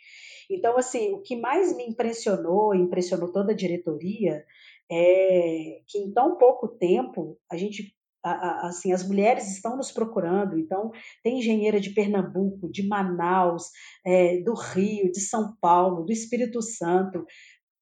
Então, 0.50 0.76
assim, 0.76 1.12
o 1.12 1.22
que 1.22 1.36
mais 1.36 1.74
me 1.76 1.86
impressionou, 1.86 2.74
impressionou 2.74 3.32
toda 3.32 3.52
a 3.52 3.56
diretoria, 3.56 4.44
é 4.90 5.80
que 5.86 5.98
em 5.98 6.12
tão 6.12 6.36
pouco 6.36 6.68
tempo 6.68 7.38
a 7.50 7.56
gente 7.56 7.94
assim, 8.24 8.90
as 8.92 9.06
mulheres 9.06 9.52
estão 9.52 9.76
nos 9.76 9.92
procurando. 9.92 10.58
Então, 10.58 10.90
tem 11.22 11.38
engenheira 11.38 11.78
de 11.78 11.90
Pernambuco, 11.90 12.70
de 12.70 12.86
Manaus, 12.88 13.64
é, 14.04 14.38
do 14.38 14.54
Rio, 14.54 15.12
de 15.12 15.20
São 15.20 15.54
Paulo, 15.60 16.04
do 16.04 16.12
Espírito 16.12 16.62
Santo, 16.62 17.24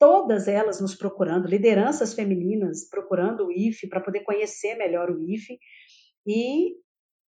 todas 0.03 0.49
elas 0.49 0.81
nos 0.81 0.97
procurando, 0.97 1.47
lideranças 1.47 2.13
femininas 2.13 2.89
procurando 2.91 3.47
o 3.47 3.53
IFE 3.53 3.89
para 3.89 4.01
poder 4.01 4.25
conhecer 4.25 4.75
melhor 4.75 5.09
o 5.09 5.23
IFE. 5.23 5.61
E 6.27 6.75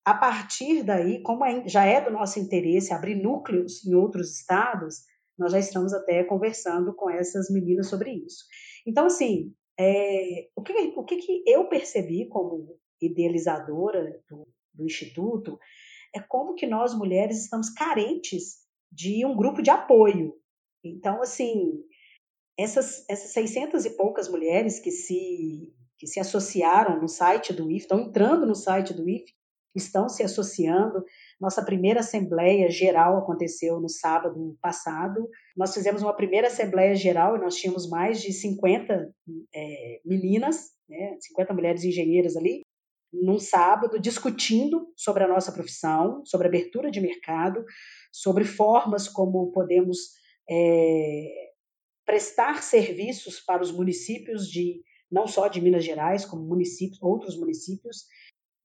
a 0.03 0.15
partir 0.15 0.81
daí, 0.81 1.21
como 1.21 1.45
é, 1.45 1.67
já 1.67 1.85
é 1.85 2.01
do 2.01 2.09
nosso 2.09 2.39
interesse 2.39 2.91
abrir 2.91 3.13
núcleos 3.13 3.85
em 3.85 3.93
outros 3.93 4.39
estados, 4.39 5.03
nós 5.37 5.51
já 5.51 5.59
estamos 5.59 5.93
até 5.93 6.23
conversando 6.23 6.95
com 6.95 7.11
essas 7.11 7.47
meninas 7.51 7.89
sobre 7.89 8.11
isso. 8.11 8.43
Então, 8.87 9.05
assim, 9.05 9.53
é, 9.79 10.47
o, 10.55 10.63
que, 10.63 10.73
o 10.73 11.03
que, 11.03 11.43
eu 11.45 11.69
percebi 11.69 12.27
como 12.27 12.75
idealizadora 12.99 14.19
do, 14.27 14.47
do 14.73 14.83
Instituto 14.83 15.59
é 16.11 16.19
como 16.19 16.55
que 16.55 16.65
nós 16.65 16.95
mulheres 16.95 17.43
estamos 17.43 17.69
carentes 17.69 18.63
de 18.91 19.23
um 19.27 19.35
grupo 19.35 19.61
de 19.61 19.69
apoio. 19.69 20.33
Então, 20.83 21.21
assim, 21.21 21.83
essas, 22.57 23.05
essas 23.09 23.31
600 23.31 23.85
e 23.85 23.91
poucas 23.91 24.29
mulheres 24.29 24.79
que 24.79 24.91
se, 24.91 25.73
que 25.97 26.07
se 26.07 26.19
associaram 26.19 27.01
no 27.01 27.07
site 27.07 27.53
do 27.53 27.69
IF, 27.69 27.83
estão 27.83 28.01
entrando 28.01 28.45
no 28.45 28.55
site 28.55 28.93
do 28.93 29.07
IF, 29.09 29.25
estão 29.75 30.07
se 30.07 30.21
associando. 30.21 31.03
Nossa 31.41 31.63
primeira 31.63 32.01
Assembleia 32.01 32.69
Geral 32.69 33.17
aconteceu 33.17 33.79
no 33.79 33.89
sábado 33.89 34.55
passado. 34.61 35.27
Nós 35.57 35.73
fizemos 35.73 36.03
uma 36.03 36.15
primeira 36.15 36.47
Assembleia 36.47 36.95
Geral 36.95 37.35
e 37.35 37.39
nós 37.39 37.55
tínhamos 37.55 37.89
mais 37.89 38.21
de 38.21 38.31
50 38.31 39.11
é, 39.53 40.01
meninas, 40.05 40.71
né, 40.87 41.17
50 41.19 41.53
mulheres 41.53 41.83
engenheiras 41.83 42.35
ali, 42.35 42.61
num 43.11 43.39
sábado, 43.39 43.99
discutindo 43.99 44.87
sobre 44.95 45.23
a 45.23 45.27
nossa 45.27 45.51
profissão, 45.51 46.23
sobre 46.25 46.47
abertura 46.47 46.89
de 46.89 46.99
mercado, 46.99 47.63
sobre 48.11 48.43
formas 48.43 49.07
como 49.07 49.51
podemos 49.51 50.13
é, 50.49 51.52
prestar 52.05 52.61
serviços 52.61 53.39
para 53.39 53.61
os 53.61 53.71
municípios 53.71 54.47
de 54.47 54.81
não 55.11 55.27
só 55.27 55.47
de 55.47 55.61
Minas 55.61 55.85
Gerais, 55.85 56.25
como 56.25 56.43
municípios, 56.43 57.01
outros 57.01 57.37
municípios. 57.37 58.05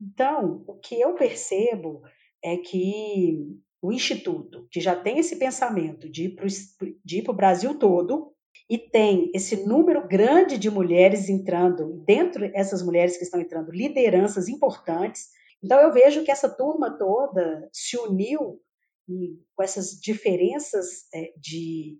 Então, 0.00 0.64
o 0.66 0.74
que 0.74 0.98
eu 0.98 1.14
percebo 1.14 2.02
é 2.42 2.56
que 2.56 3.38
o 3.82 3.92
Instituto, 3.92 4.66
que 4.70 4.80
já 4.80 4.96
tem 4.96 5.18
esse 5.18 5.36
pensamento 5.36 6.08
de 6.08 6.34
ir 6.38 7.22
para 7.22 7.32
o 7.32 7.36
Brasil 7.36 7.78
todo, 7.78 8.32
e 8.68 8.76
tem 8.76 9.30
esse 9.34 9.66
número 9.66 10.06
grande 10.06 10.58
de 10.58 10.70
mulheres 10.70 11.28
entrando, 11.28 12.02
dentro 12.04 12.50
dessas 12.50 12.82
mulheres 12.82 13.16
que 13.16 13.24
estão 13.24 13.40
entrando, 13.40 13.70
lideranças 13.70 14.48
importantes. 14.48 15.28
Então, 15.62 15.80
eu 15.80 15.92
vejo 15.92 16.22
que 16.24 16.30
essa 16.30 16.48
turma 16.48 16.96
toda 16.98 17.68
se 17.72 17.96
uniu 17.96 18.60
e, 19.08 19.38
com 19.54 19.62
essas 19.62 19.92
diferenças 19.92 21.06
é, 21.14 21.32
de 21.38 21.98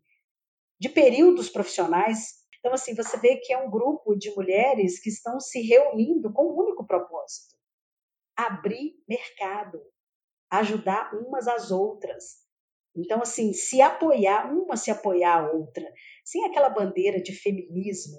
de 0.78 0.88
períodos 0.88 1.48
profissionais. 1.48 2.38
Então, 2.58 2.72
assim, 2.72 2.94
você 2.94 3.16
vê 3.18 3.36
que 3.36 3.52
é 3.52 3.58
um 3.58 3.70
grupo 3.70 4.16
de 4.16 4.30
mulheres 4.34 5.00
que 5.00 5.08
estão 5.08 5.40
se 5.40 5.60
reunindo 5.60 6.32
com 6.32 6.52
um 6.52 6.58
único 6.58 6.86
propósito: 6.86 7.56
abrir 8.36 8.94
mercado, 9.08 9.80
ajudar 10.50 11.14
umas 11.14 11.46
às 11.48 11.70
outras. 11.70 12.46
Então, 12.96 13.20
assim, 13.22 13.52
se 13.52 13.80
apoiar, 13.80 14.52
uma 14.52 14.76
se 14.76 14.90
apoiar 14.90 15.44
a 15.44 15.52
outra, 15.52 15.92
sem 16.24 16.44
aquela 16.44 16.68
bandeira 16.68 17.20
de 17.22 17.32
feminismo, 17.32 18.18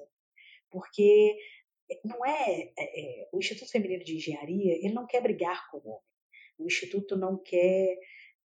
porque 0.69 1.35
não 2.05 2.25
é, 2.25 2.71
é, 2.77 3.23
é, 3.23 3.29
o 3.33 3.39
Instituto 3.39 3.71
Feminino 3.71 4.03
de 4.03 4.15
Engenharia 4.15 4.75
ele 4.75 4.93
não 4.93 5.07
quer 5.07 5.21
brigar 5.21 5.69
com 5.69 5.77
o 5.77 5.89
homem. 5.89 6.09
O 6.57 6.65
instituto 6.65 7.17
não 7.17 7.41
quer 7.41 7.97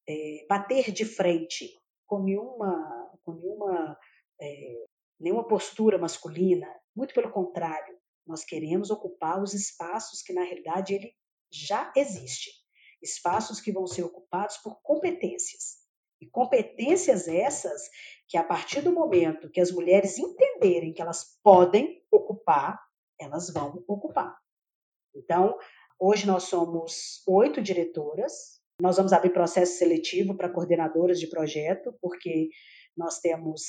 é, 0.07 0.47
bater 0.49 0.93
de 0.93 1.05
frente 1.05 1.75
com 2.07 2.23
nenhuma 2.23 3.02
com 3.25 3.33
nenhuma, 3.35 3.99
é, 4.41 4.85
nenhuma 5.19 5.47
postura 5.47 5.99
masculina. 5.99 6.67
Muito 6.95 7.15
pelo 7.15 7.31
contrário, 7.31 7.99
nós 8.27 8.45
queremos 8.45 8.91
ocupar 8.91 9.43
os 9.43 9.55
espaços 9.55 10.23
que, 10.23 10.33
na 10.33 10.45
realidade, 10.45 10.95
ele 10.95 11.13
já 11.51 11.93
existe. 11.97 12.51
Espaços 13.03 13.61
que 13.61 13.73
vão 13.73 13.87
ser 13.87 14.03
ocupados 14.03 14.57
por 14.59 14.81
competências. 14.83 15.83
E 16.21 16.27
competências 16.31 17.27
essas 17.27 17.91
que, 18.29 18.37
a 18.37 18.45
partir 18.45 18.81
do 18.81 18.93
momento 18.93 19.51
que 19.51 19.61
as 19.61 19.73
mulheres 19.73 20.19
entenderem 20.19 20.93
que 20.93 21.03
elas 21.03 21.37
podem 21.43 22.01
ocupar, 22.11 22.81
elas 23.21 23.53
vão 23.53 23.83
ocupar. 23.89 24.37
Então, 25.15 25.59
hoje 25.99 26.27
nós 26.27 26.45
somos 26.45 27.23
oito 27.27 27.61
diretoras. 27.61 28.61
Nós 28.81 28.97
vamos 28.97 29.13
abrir 29.13 29.31
processo 29.31 29.79
seletivo 29.79 30.37
para 30.37 30.49
coordenadoras 30.49 31.19
de 31.19 31.29
projeto, 31.29 31.93
porque 32.01 32.51
nós 32.97 33.19
temos 33.21 33.63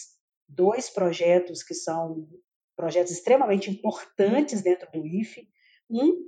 dois 0.47 0.89
projetos 0.89 1.63
que 1.63 1.73
são 1.73 2.27
projetos 2.75 3.11
extremamente 3.11 3.69
importantes 3.69 4.61
dentro 4.61 4.89
do 4.91 5.05
IFE. 5.05 5.47
Um, 5.89 6.27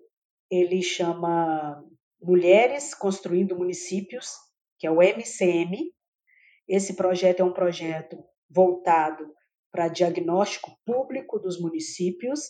ele 0.50 0.82
chama 0.82 1.84
Mulheres 2.22 2.94
Construindo 2.94 3.58
Municípios, 3.58 4.32
que 4.80 4.88
é 4.88 4.92
o 4.92 5.02
MCM. 5.02 5.92
Esse 6.68 6.96
projeto 6.96 7.42
é 7.42 7.44
um 7.44 7.54
projeto 7.54 8.18
voltado 8.50 9.34
para 9.72 9.88
diagnóstico 9.88 10.72
público 10.86 11.40
dos 11.40 11.60
municípios, 11.60 12.50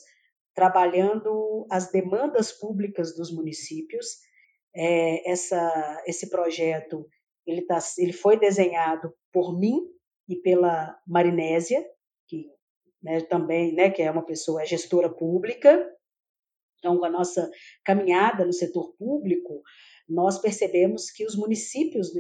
trabalhando 0.54 1.66
as 1.72 1.92
demandas 1.92 2.52
públicas 2.52 3.16
dos 3.16 3.34
municípios. 3.34 4.08
É, 4.75 5.32
essa, 5.32 6.04
esse 6.06 6.30
projeto 6.30 7.08
ele, 7.46 7.62
tá, 7.62 7.80
ele 7.98 8.14
foi 8.14 8.38
desenhado 8.38 9.14
por 9.32 9.58
mim 9.58 9.80
e 10.27 10.36
pela 10.36 11.00
Marinésia, 11.08 11.86
que 12.27 12.50
né, 13.01 13.22
também, 13.22 13.74
né, 13.74 13.89
que 13.89 14.01
é 14.01 14.10
uma 14.10 14.25
pessoa 14.25 14.62
é 14.62 14.65
gestora 14.65 15.10
pública. 15.10 15.91
Então, 16.79 16.98
com 16.98 17.05
a 17.05 17.10
nossa 17.10 17.50
caminhada 17.84 18.46
no 18.46 18.53
setor 18.53 18.96
público, 18.98 19.62
nós 20.08 20.39
percebemos 20.39 21.10
que 21.10 21.25
os 21.25 21.36
municípios, 21.36 22.12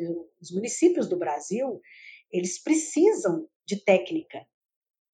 os 0.41 0.51
municípios 0.51 1.07
do 1.07 1.17
Brasil, 1.17 1.79
eles 2.31 2.61
precisam 2.61 3.47
de 3.65 3.83
técnica, 3.83 4.45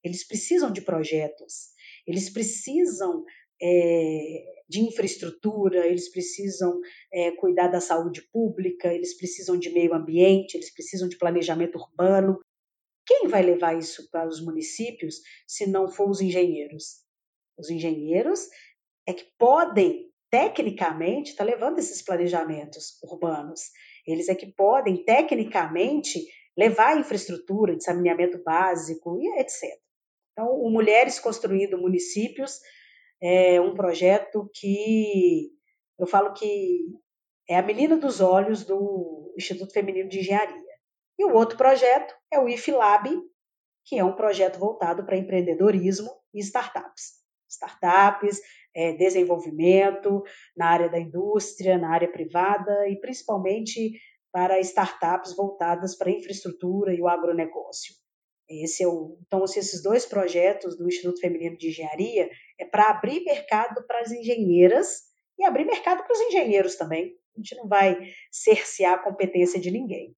eles 0.03 0.25
precisam 0.25 0.71
de 0.71 0.81
projetos, 0.81 1.71
eles 2.07 2.29
precisam 2.29 3.24
é, 3.62 4.43
de 4.67 4.81
infraestrutura, 4.81 5.86
eles 5.86 6.10
precisam 6.10 6.79
é, 7.13 7.31
cuidar 7.31 7.67
da 7.67 7.79
saúde 7.79 8.21
pública, 8.31 8.93
eles 8.93 9.15
precisam 9.15 9.57
de 9.57 9.69
meio 9.69 9.93
ambiente, 9.93 10.55
eles 10.55 10.74
precisam 10.74 11.07
de 11.07 11.17
planejamento 11.17 11.77
urbano. 11.77 12.39
Quem 13.05 13.27
vai 13.27 13.41
levar 13.41 13.77
isso 13.77 14.10
para 14.12 14.27
os 14.27 14.43
municípios 14.43 15.15
se 15.48 15.67
não 15.67 15.88
for 15.88 16.10
os 16.10 16.22
engenheiros? 16.22 17.01
Os 17.58 17.70
engenheiros 17.70 18.48
é 19.08 19.13
que 19.13 19.25
podem, 19.38 20.12
tecnicamente, 20.29 21.31
estar 21.31 21.46
tá 21.46 21.50
levando 21.50 21.79
esses 21.79 22.01
planejamentos 22.01 23.01
urbanos. 23.03 23.62
Eles 24.05 24.29
é 24.29 24.36
que 24.36 24.48
podem, 24.48 25.03
tecnicamente, 25.03 26.25
levar 26.58 26.96
a 26.96 27.00
infraestrutura 27.00 27.75
de 27.75 27.84
saneamento 27.84 28.41
básico 28.43 29.17
e 29.20 29.39
etc. 29.39 29.79
Então, 30.31 30.48
o 30.53 30.70
Mulheres 30.70 31.20
Construindo 31.20 31.77
Municípios 31.77 32.60
é 33.22 33.60
um 33.62 33.75
projeto 33.75 34.50
que 34.53 35.51
eu 36.00 36.08
falo 36.08 36.34
que 36.34 36.79
é 37.48 37.58
a 37.58 37.62
menina 37.62 37.98
dos 37.98 38.22
olhos 38.22 38.65
do 38.65 39.34
Instituto 39.38 39.74
Feminino 39.74 40.10
de 40.10 40.20
Engenharia. 40.20 40.71
E 41.22 41.24
o 41.24 41.36
outro 41.36 41.56
projeto 41.56 42.16
é 42.34 42.40
o 42.40 42.50
IFLab, 42.50 43.08
que 43.86 43.96
é 43.96 44.04
um 44.04 44.16
projeto 44.16 44.58
voltado 44.58 45.06
para 45.06 45.16
empreendedorismo 45.16 46.10
e 46.34 46.40
startups. 46.40 47.22
Startups, 47.48 48.42
é, 48.75 48.94
desenvolvimento 48.94 50.24
na 50.58 50.70
área 50.70 50.90
da 50.90 50.98
indústria, 50.98 51.78
na 51.78 51.94
área 51.94 52.12
privada 52.12 52.90
e 52.90 53.00
principalmente 53.00 54.00
para 54.32 54.60
startups 54.62 55.36
voltadas 55.36 55.96
para 55.96 56.10
a 56.10 56.12
infraestrutura 56.12 56.92
e 56.92 57.00
o 57.00 57.08
agronegócio. 57.08 57.94
Esse 58.50 58.82
é 58.82 58.88
o, 58.88 59.20
então, 59.22 59.44
esses 59.44 59.84
dois 59.84 60.08
projetos 60.08 60.75
do 60.75 60.88
Instituto 60.88 61.20
Feminino 61.20 61.56
de 61.56 61.68
Engenharia 61.68 62.32
é 62.60 62.66
para 62.66 62.90
abrir 62.90 63.24
mercado 63.24 63.86
para 63.86 64.00
as 64.00 64.12
engenheiras 64.12 65.04
e 65.38 65.46
abrir 65.46 65.66
mercado 65.66 66.01
para 66.04 66.13
os 66.13 66.22
engenheiros 66.22 66.78
também. 66.78 67.16
A 67.38 67.40
gente 67.40 67.56
não 67.58 67.68
vai 67.68 67.96
cercear 68.32 68.96
a 68.96 69.04
competência 69.04 69.60
de 69.60 69.70
ninguém. 69.70 70.16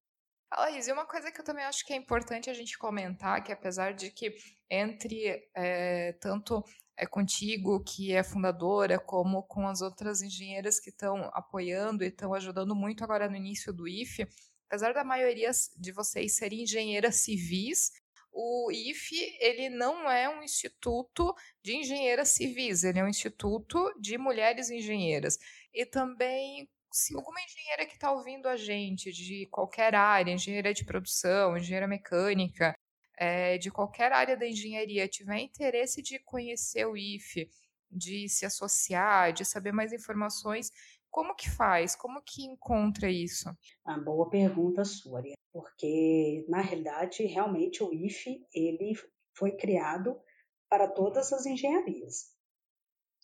Laís, 0.60 0.88
e 0.88 0.91
uma 0.91 1.05
coisa 1.05 1.31
que 1.31 1.39
eu 1.39 1.45
também 1.45 1.65
acho 1.65 1.86
que 1.86 1.93
é 1.93 1.95
importante 1.95 2.50
a 2.50 2.53
gente 2.53 2.77
comentar, 2.77 3.43
que 3.43 3.51
apesar 3.51 3.93
de 3.93 4.12
que 4.12 4.36
entre 4.69 5.48
é, 5.55 6.13
tanto 6.13 6.63
é 6.95 7.05
contigo, 7.05 7.83
que 7.83 8.13
é 8.13 8.24
fundadora, 8.24 9.00
como 9.00 9.43
com 9.43 9.67
as 9.67 9.81
outras 9.81 10.22
engenheiras 10.22 10.79
que 10.79 10.89
estão 10.89 11.29
apoiando 11.33 12.03
e 12.03 12.07
estão 12.07 12.33
ajudando 12.33 12.75
muito 12.75 13.03
agora 13.03 13.29
no 13.29 13.36
início 13.36 13.74
do 13.74 13.88
IFE, 13.88 14.27
apesar 14.67 14.93
da 14.93 15.03
maioria 15.03 15.51
de 15.77 15.91
vocês 15.91 16.36
serem 16.36 16.63
engenheiras 16.63 17.17
civis, 17.17 17.91
o 18.31 18.72
IFE 18.72 19.38
ele 19.39 19.69
não 19.69 20.10
é 20.10 20.27
um 20.27 20.41
instituto 20.41 21.33
de 21.62 21.75
engenheiras 21.75 22.29
civis, 22.29 22.83
ele 22.83 23.00
é 23.00 23.03
um 23.03 23.07
instituto 23.07 23.93
de 24.00 24.17
mulheres 24.17 24.72
engenheiras. 24.72 25.38
E 25.72 25.86
também, 25.86 26.67
se 26.93 27.15
alguma 27.15 27.41
engenheira 27.41 27.88
que 27.88 27.95
está 27.95 28.12
ouvindo 28.12 28.47
a 28.47 28.55
gente, 28.55 29.12
de 29.12 29.47
qualquer 29.47 29.95
área, 29.95 30.31
engenheira 30.31 30.71
de 30.71 30.85
produção, 30.85 31.57
engenheira 31.57 31.88
mecânica, 31.88 32.77
é, 33.17 33.57
de 33.57 33.71
qualquer 33.71 34.12
área 34.12 34.38
da 34.38 34.47
engenharia 34.47 35.07
tiver 35.07 35.39
interesse 35.39 36.03
de 36.03 36.19
conhecer 36.19 36.85
o 36.85 36.95
IFE, 36.95 37.50
de 37.89 38.29
se 38.29 38.45
associar, 38.45 39.33
de 39.33 39.43
saber 39.43 39.71
mais 39.71 39.91
informações, 39.91 40.71
como 41.09 41.35
que 41.35 41.49
faz? 41.49 41.95
Como 41.95 42.21
que 42.21 42.43
encontra 42.43 43.10
isso? 43.10 43.49
Uma 43.84 43.97
boa 43.97 44.29
pergunta 44.29 44.86
sua, 44.86 45.23
porque 45.51 46.45
na 46.47 46.62
realidade 46.62 47.25
realmente 47.25 47.84
o 47.84 47.91
IFE 47.91 48.45
ele 48.53 48.93
foi 49.36 49.58
criado 49.58 50.15
para 50.69 50.88
todas 50.88 51.34
as 51.34 51.47
engenharias. 51.47 52.32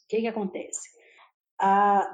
O 0.04 0.08
que, 0.08 0.22
que 0.22 0.28
acontece? 0.28 0.99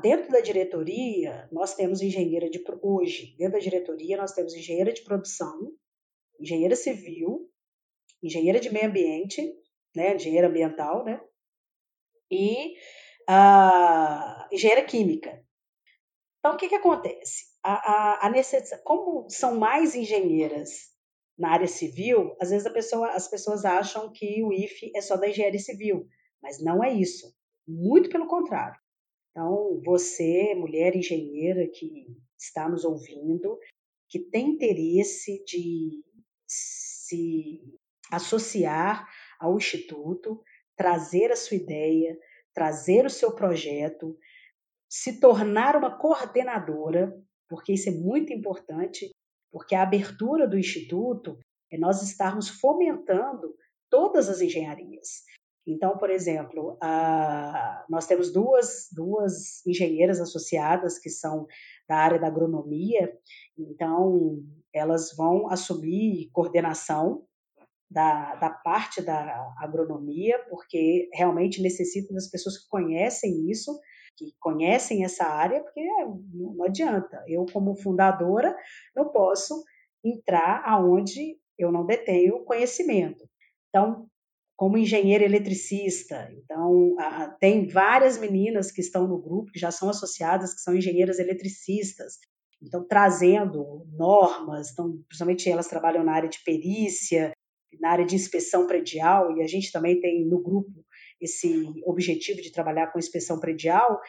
Dentro 0.02 0.32
da 0.32 0.42
diretoria, 0.42 1.48
nós 1.52 1.76
temos 1.76 2.02
engenheira 2.02 2.50
de 2.50 2.64
hoje, 2.82 3.36
dentro 3.38 3.54
da 3.54 3.60
diretoria 3.60 4.18
nós 4.18 4.32
temos 4.32 4.56
engenheira 4.56 4.92
de 4.92 5.04
produção, 5.04 5.72
engenheira 6.40 6.76
civil, 6.76 7.48
engenheira 8.24 8.60
de 8.60 8.72
meio 8.72 8.88
ambiente, 8.88 9.42
né, 9.96 10.16
engenheira 10.16 10.48
ambiental, 10.48 11.06
né, 11.06 11.22
e 12.32 12.76
engenheira 14.52 14.84
química. 14.84 15.46
Então, 16.40 16.56
o 16.56 16.58
que, 16.58 16.70
que 16.70 16.76
acontece? 16.76 17.46
A, 17.64 17.74
a, 17.74 18.28
a 18.28 18.30
necess... 18.30 18.70
Como 18.84 19.30
são 19.30 19.60
mais 19.60 19.96
engenheiras 19.96 20.92
na 21.38 21.52
área 21.52 21.68
civil, 21.68 22.36
às 22.40 22.50
vezes 22.50 22.72
pessoa, 22.72 23.10
as 23.10 23.28
pessoas 23.28 23.66
acham 23.66 24.12
que 24.12 24.44
o 24.44 24.54
IFE 24.54 24.92
é 24.96 25.02
só 25.02 25.18
da 25.18 25.28
engenharia 25.28 25.60
civil, 25.60 26.08
mas 26.42 26.64
não 26.64 26.84
é 26.84 26.92
isso. 26.94 27.36
Muito 27.68 28.10
pelo 28.10 28.28
contrário. 28.28 28.80
Então, 29.36 29.82
você, 29.84 30.56
mulher 30.56 30.95
engenheira 30.95 31.67
que 31.67 32.08
está 32.39 32.69
nos 32.69 32.86
ouvindo, 32.86 33.60
que 34.08 34.17
tem 34.17 34.52
interesse 34.52 35.43
de 35.43 36.02
se 36.48 37.60
associar 38.10 39.06
ao 39.38 39.58
Instituto, 39.58 40.41
trazer 40.78 41.34
a 41.34 41.36
sua 41.36 41.58
ideia, 41.58 42.17
trazer 42.54 43.06
o 43.06 43.10
seu 43.10 43.36
projeto, 43.36 44.17
se 44.89 45.19
tornar 45.19 45.76
uma 45.76 45.98
coordenadora, 45.98 47.13
porque 47.50 47.74
isso 47.74 47.89
é 47.89 47.91
muito 47.91 48.32
importante, 48.32 49.12
porque 49.52 49.76
a 49.76 49.84
abertura 49.84 50.48
do 50.48 50.58
Instituto 50.58 51.38
é 51.69 51.78
nós 51.78 52.02
estarmos 52.02 52.48
fomentando 52.48 53.54
todas 53.89 54.30
as 54.30 54.39
engenharias. 54.39 55.26
Então, 55.67 55.97
por 55.97 56.10
exemplo, 56.10 56.78
a, 56.82 57.84
nós 57.89 58.06
temos 58.06 58.32
duas, 58.32 58.88
duas 58.91 59.65
engenheiras 59.65 60.21
associadas 60.21 60.99
que 60.99 61.10
são 61.10 61.47
da 61.88 61.97
área 61.97 62.19
da 62.19 62.28
agronomia, 62.28 63.17
então 63.58 64.43
elas 64.73 65.15
vão 65.15 65.49
assumir 65.49 66.30
coordenação 66.32 67.25
da, 67.89 68.36
da 68.36 68.49
parte 68.49 69.01
da 69.01 69.54
agronomia, 69.58 70.38
porque 70.49 71.10
realmente 71.13 71.62
necessita 71.62 72.13
das 72.13 72.30
pessoas 72.30 72.58
que 72.58 72.67
conhecem 72.67 73.49
isso, 73.49 73.80
que 74.17 74.34
conhecem 74.39 75.04
essa 75.04 75.25
área, 75.25 75.62
porque 75.62 75.82
não 76.34 76.63
adianta. 76.63 77.23
Eu, 77.28 77.45
como 77.51 77.75
fundadora, 77.75 78.56
não 78.95 79.10
posso 79.10 79.63
entrar 80.04 80.63
aonde 80.65 81.38
eu 81.58 81.71
não 81.71 81.86
detenho 81.86 82.43
conhecimento. 82.43 83.28
Então, 83.69 84.08
como 84.56 84.78
engenheira 84.78 85.26
eletricista, 85.26 86.30
então 86.32 86.96
tem 87.39 87.68
várias 87.68 88.18
meninas 88.18 88.72
que 88.72 88.80
estão 88.80 89.08
no 89.08 89.22
grupo 89.22 89.52
que 89.52 89.60
já 89.60 89.70
são 89.70 89.89
associadas, 89.89 90.54
que 90.54 90.62
são 90.62 90.76
engenheiras 90.76 91.20
eletricistas. 91.20 92.20
Então, 92.63 92.88
trazendo 92.88 93.86
normas, 93.91 94.72
então, 94.72 94.98
principalmente 95.08 95.50
elas 95.50 95.68
trabalham 95.68 96.04
na 96.04 96.13
área 96.13 96.30
de 96.30 96.41
perícia, 96.44 97.34
na 97.82 97.91
área 97.91 98.06
de 98.06 98.15
inspeção 98.15 98.65
predial, 98.65 99.36
e 99.38 99.44
a 99.44 99.48
gente 99.48 99.72
também 99.72 100.00
tem 100.00 100.26
no 100.26 100.41
grupo 100.41 100.86
esse 101.20 101.65
objetivo 101.86 102.41
de 102.41 102.52
trabalhar 102.52 102.88
com 102.88 102.98
inspeção 102.98 103.39
predial. 103.39 104.00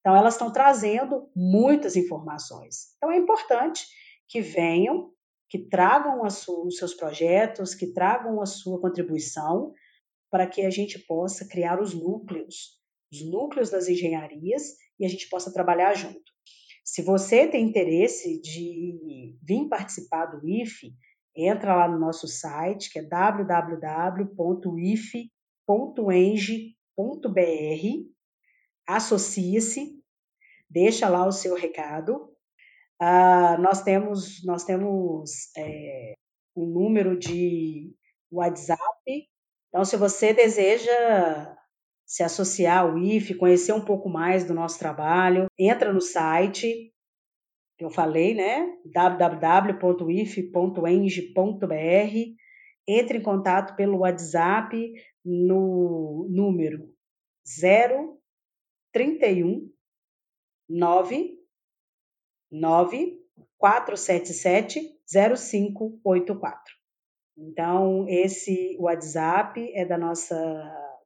Então, 0.00 0.16
elas 0.16 0.34
estão 0.34 0.50
trazendo 0.50 1.28
muitas 1.36 1.94
informações. 1.94 2.94
Então, 2.96 3.12
é 3.12 3.18
importante 3.18 3.84
que 4.26 4.40
venham, 4.40 5.10
que 5.48 5.58
tragam 5.58 6.22
os 6.22 6.76
seus 6.76 6.94
projetos, 6.94 7.74
que 7.74 7.92
tragam 7.92 8.40
a 8.40 8.46
sua 8.46 8.80
contribuição, 8.80 9.74
para 10.30 10.46
que 10.46 10.62
a 10.62 10.70
gente 10.70 10.98
possa 10.98 11.46
criar 11.46 11.80
os 11.80 11.92
núcleos, 11.92 12.78
os 13.12 13.24
núcleos 13.28 13.70
das 13.70 13.88
engenharias, 13.88 14.76
e 14.98 15.04
a 15.04 15.08
gente 15.08 15.28
possa 15.28 15.52
trabalhar 15.52 15.94
junto. 15.94 16.30
Se 16.84 17.02
você 17.02 17.46
tem 17.46 17.64
interesse 17.64 18.40
de 18.40 19.36
vir 19.42 19.68
participar 19.68 20.26
do 20.26 20.46
IFE, 20.48 20.94
entra 21.36 21.74
lá 21.74 21.88
no 21.88 21.98
nosso 21.98 22.26
site, 22.26 22.90
que 22.90 22.98
é 22.98 23.02
www.if.eng.br, 23.02 24.20
associe-se, 28.86 30.00
deixa 30.68 31.08
lá 31.08 31.26
o 31.26 31.32
seu 31.32 31.54
recado. 31.54 32.30
Uh, 33.00 33.60
nós 33.60 33.82
temos, 33.82 34.44
nós 34.44 34.64
temos 34.64 35.50
é, 35.56 36.14
um 36.54 36.66
número 36.66 37.18
de 37.18 37.94
WhatsApp. 38.30 38.80
Então, 39.70 39.84
se 39.84 39.96
você 39.96 40.34
deseja 40.34 41.56
se 42.04 42.22
associar 42.22 42.80
ao 42.80 42.98
IF, 42.98 43.34
conhecer 43.34 43.72
um 43.72 43.84
pouco 43.84 44.08
mais 44.08 44.44
do 44.44 44.52
nosso 44.52 44.78
trabalho, 44.78 45.46
entra 45.58 45.92
no 45.92 46.00
site 46.00 46.92
eu 47.80 47.90
falei, 47.90 48.34
né? 48.34 48.76
www.if.eng.br. 48.92 49.94
entre 52.86 53.18
em 53.18 53.22
contato 53.22 53.74
pelo 53.74 54.00
WhatsApp 54.00 54.92
no 55.24 56.26
número 56.28 56.94
031 58.92 59.70
9 60.68 61.38
9 62.50 63.18
477 63.56 65.00
0584. 65.06 66.79
Então, 67.40 68.06
esse 68.06 68.76
WhatsApp 68.78 69.72
é 69.74 69.84
da 69.86 69.96
nossa, 69.96 70.36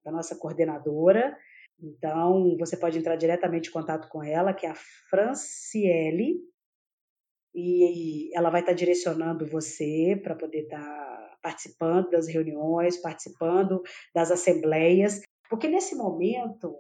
da 0.05 0.11
nossa 0.11 0.37
coordenadora. 0.37 1.37
Então, 1.81 2.57
você 2.59 2.77
pode 2.77 2.99
entrar 2.99 3.14
diretamente 3.14 3.68
em 3.68 3.73
contato 3.73 4.09
com 4.09 4.23
ela, 4.23 4.53
que 4.53 4.66
é 4.66 4.70
a 4.70 4.75
Franciele, 5.09 6.40
e 7.55 8.37
ela 8.37 8.51
vai 8.51 8.62
estar 8.62 8.73
direcionando 8.73 9.47
você 9.47 10.20
para 10.20 10.35
poder 10.35 10.62
estar 10.62 11.38
participando 11.40 12.11
das 12.11 12.27
reuniões, 12.27 12.97
participando 12.97 13.81
das 14.12 14.33
assembleias, 14.33 15.20
porque 15.49 15.68
nesse 15.68 15.94
momento, 15.94 16.75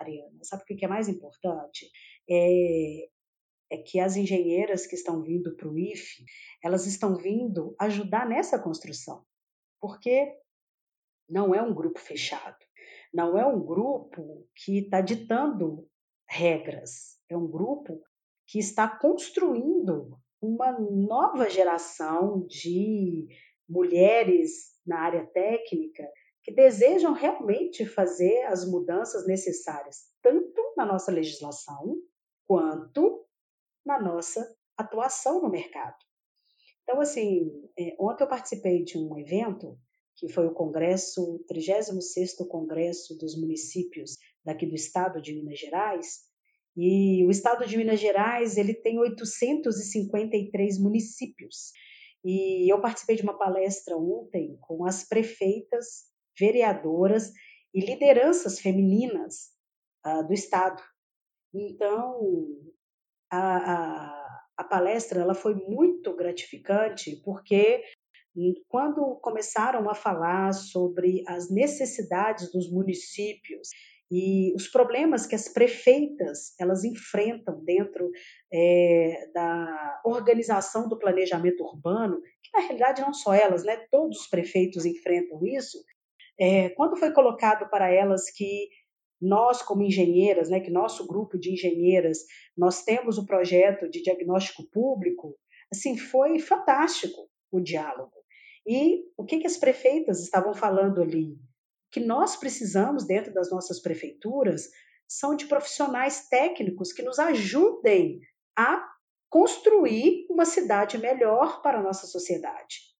Ariana, 0.00 0.38
sabe 0.42 0.62
o 0.62 0.66
que 0.66 0.84
é 0.84 0.88
mais 0.88 1.08
importante? 1.08 1.90
É, 2.28 3.08
é 3.70 3.78
que 3.78 4.00
as 4.00 4.16
engenheiras 4.16 4.86
que 4.86 4.94
estão 4.94 5.22
vindo 5.22 5.54
para 5.56 5.68
o 5.68 5.78
IFE, 5.78 6.24
elas 6.62 6.86
estão 6.86 7.16
vindo 7.16 7.74
ajudar 7.78 8.28
nessa 8.28 8.58
construção, 8.58 9.24
porque 9.80 10.36
não 11.28 11.54
é 11.54 11.62
um 11.62 11.72
grupo 11.72 12.00
fechado, 12.00 12.58
não 13.14 13.38
é 13.38 13.46
um 13.46 13.64
grupo 13.64 14.46
que 14.54 14.78
está 14.78 15.00
ditando 15.00 15.88
regras, 16.28 17.18
é 17.28 17.36
um 17.36 17.46
grupo 17.46 18.02
que 18.46 18.58
está 18.58 18.88
construindo 18.88 20.18
uma 20.42 20.72
nova 20.72 21.48
geração 21.48 22.44
de 22.46 23.28
mulheres 23.68 24.74
na 24.84 25.00
área 25.00 25.26
técnica 25.26 26.08
que 26.42 26.52
desejam 26.52 27.12
realmente 27.12 27.84
fazer 27.84 28.44
as 28.46 28.68
mudanças 28.68 29.26
necessárias, 29.26 30.06
tanto 30.22 30.74
na 30.76 30.86
nossa 30.86 31.12
legislação 31.12 31.96
quanto 32.46 33.19
na 33.84 34.00
nossa 34.00 34.46
atuação 34.76 35.42
no 35.42 35.50
mercado. 35.50 35.96
Então, 36.82 37.00
assim, 37.00 37.50
é, 37.78 37.94
ontem 38.00 38.24
eu 38.24 38.28
participei 38.28 38.82
de 38.82 38.98
um 38.98 39.18
evento 39.18 39.78
que 40.16 40.28
foi 40.28 40.46
o 40.46 40.54
Congresso, 40.54 41.42
36º 41.50 42.46
Congresso 42.48 43.16
dos 43.16 43.40
Municípios 43.40 44.18
daqui 44.44 44.66
do 44.66 44.74
estado 44.74 45.20
de 45.20 45.34
Minas 45.34 45.58
Gerais, 45.58 46.30
e 46.76 47.24
o 47.26 47.30
estado 47.30 47.66
de 47.66 47.76
Minas 47.76 48.00
Gerais, 48.00 48.56
ele 48.56 48.74
tem 48.74 48.98
853 48.98 50.78
municípios. 50.78 51.72
E 52.24 52.72
eu 52.72 52.80
participei 52.80 53.16
de 53.16 53.22
uma 53.22 53.36
palestra 53.36 53.96
ontem 53.96 54.56
com 54.60 54.84
as 54.84 55.06
prefeitas, 55.06 56.04
vereadoras 56.38 57.32
e 57.74 57.80
lideranças 57.80 58.60
femininas 58.60 59.50
uh, 60.06 60.26
do 60.26 60.32
estado. 60.32 60.82
Então, 61.52 62.20
a, 63.30 63.56
a, 63.56 64.40
a 64.58 64.64
palestra 64.64 65.20
ela 65.20 65.34
foi 65.34 65.54
muito 65.54 66.14
gratificante 66.16 67.20
porque 67.24 67.82
quando 68.68 69.16
começaram 69.20 69.88
a 69.90 69.94
falar 69.94 70.52
sobre 70.52 71.22
as 71.26 71.50
necessidades 71.50 72.50
dos 72.52 72.70
municípios 72.70 73.68
e 74.10 74.52
os 74.54 74.66
problemas 74.68 75.26
que 75.26 75.34
as 75.34 75.48
prefeitas 75.48 76.54
elas 76.58 76.84
enfrentam 76.84 77.62
dentro 77.64 78.10
é, 78.52 79.30
da 79.32 80.00
organização 80.04 80.88
do 80.88 80.98
planejamento 80.98 81.62
urbano, 81.62 82.20
que 82.42 82.50
na 82.52 82.60
realidade 82.60 83.02
não 83.02 83.12
só 83.12 83.32
elas, 83.32 83.64
né, 83.64 83.76
todos 83.90 84.22
os 84.22 84.26
prefeitos 84.28 84.84
enfrentam 84.84 85.40
isso. 85.46 85.78
É, 86.38 86.70
quando 86.70 86.96
foi 86.96 87.12
colocado 87.12 87.68
para 87.70 87.92
elas 87.92 88.30
que 88.30 88.68
nós, 89.20 89.62
como 89.62 89.82
engenheiras, 89.82 90.48
né, 90.48 90.60
que 90.60 90.70
nosso 90.70 91.06
grupo 91.06 91.38
de 91.38 91.52
engenheiras, 91.52 92.18
nós 92.56 92.82
temos 92.82 93.18
o 93.18 93.26
projeto 93.26 93.88
de 93.90 94.02
diagnóstico 94.02 94.64
público, 94.70 95.36
assim, 95.72 95.96
foi 95.96 96.38
fantástico 96.38 97.28
o 97.52 97.60
diálogo. 97.60 98.12
E 98.66 99.04
o 99.16 99.24
que, 99.24 99.38
que 99.38 99.46
as 99.46 99.56
prefeitas 99.56 100.20
estavam 100.20 100.54
falando 100.54 101.02
ali? 101.02 101.36
Que 101.90 102.00
nós 102.00 102.36
precisamos, 102.36 103.06
dentro 103.06 103.32
das 103.32 103.50
nossas 103.50 103.80
prefeituras, 103.80 104.68
são 105.08 105.34
de 105.34 105.46
profissionais 105.46 106.28
técnicos 106.28 106.92
que 106.92 107.02
nos 107.02 107.18
ajudem 107.18 108.20
a 108.56 108.88
construir 109.28 110.26
uma 110.30 110.44
cidade 110.44 110.98
melhor 110.98 111.62
para 111.62 111.78
a 111.78 111.82
nossa 111.82 112.06
sociedade. 112.06 112.90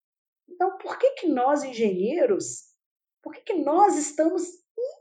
Então, 0.49 0.77
por 0.79 0.99
que, 0.99 1.13
que 1.13 1.29
nós, 1.29 1.63
engenheiros, 1.63 2.71
por 3.23 3.33
que, 3.33 3.41
que 3.41 3.55
nós 3.55 3.97
estamos 3.97 4.43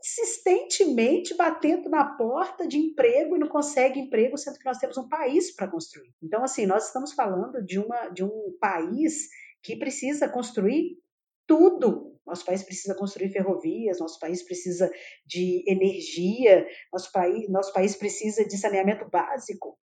insistentemente 0.00 1.34
batendo 1.34 1.88
na 1.88 2.04
porta 2.16 2.66
de 2.66 2.78
emprego 2.78 3.36
e 3.36 3.38
não 3.38 3.48
consegue 3.48 4.00
emprego, 4.00 4.36
sendo 4.36 4.58
que 4.58 4.64
nós 4.64 4.78
temos 4.78 4.96
um 4.96 5.08
país 5.08 5.54
para 5.54 5.68
construir. 5.68 6.12
Então, 6.22 6.42
assim, 6.42 6.66
nós 6.66 6.86
estamos 6.86 7.12
falando 7.12 7.62
de, 7.62 7.78
uma, 7.78 8.08
de 8.08 8.24
um 8.24 8.56
país 8.58 9.28
que 9.62 9.76
precisa 9.76 10.28
construir 10.28 10.98
tudo. 11.46 12.18
Nosso 12.26 12.44
país 12.44 12.62
precisa 12.62 12.94
construir 12.94 13.30
ferrovias, 13.30 13.98
nosso 13.98 14.18
país 14.18 14.42
precisa 14.42 14.90
de 15.26 15.64
energia, 15.66 16.66
nosso 16.92 17.12
país, 17.12 17.48
nosso 17.48 17.72
país 17.72 17.94
precisa 17.94 18.44
de 18.44 18.56
saneamento 18.56 19.08
básico. 19.10 19.78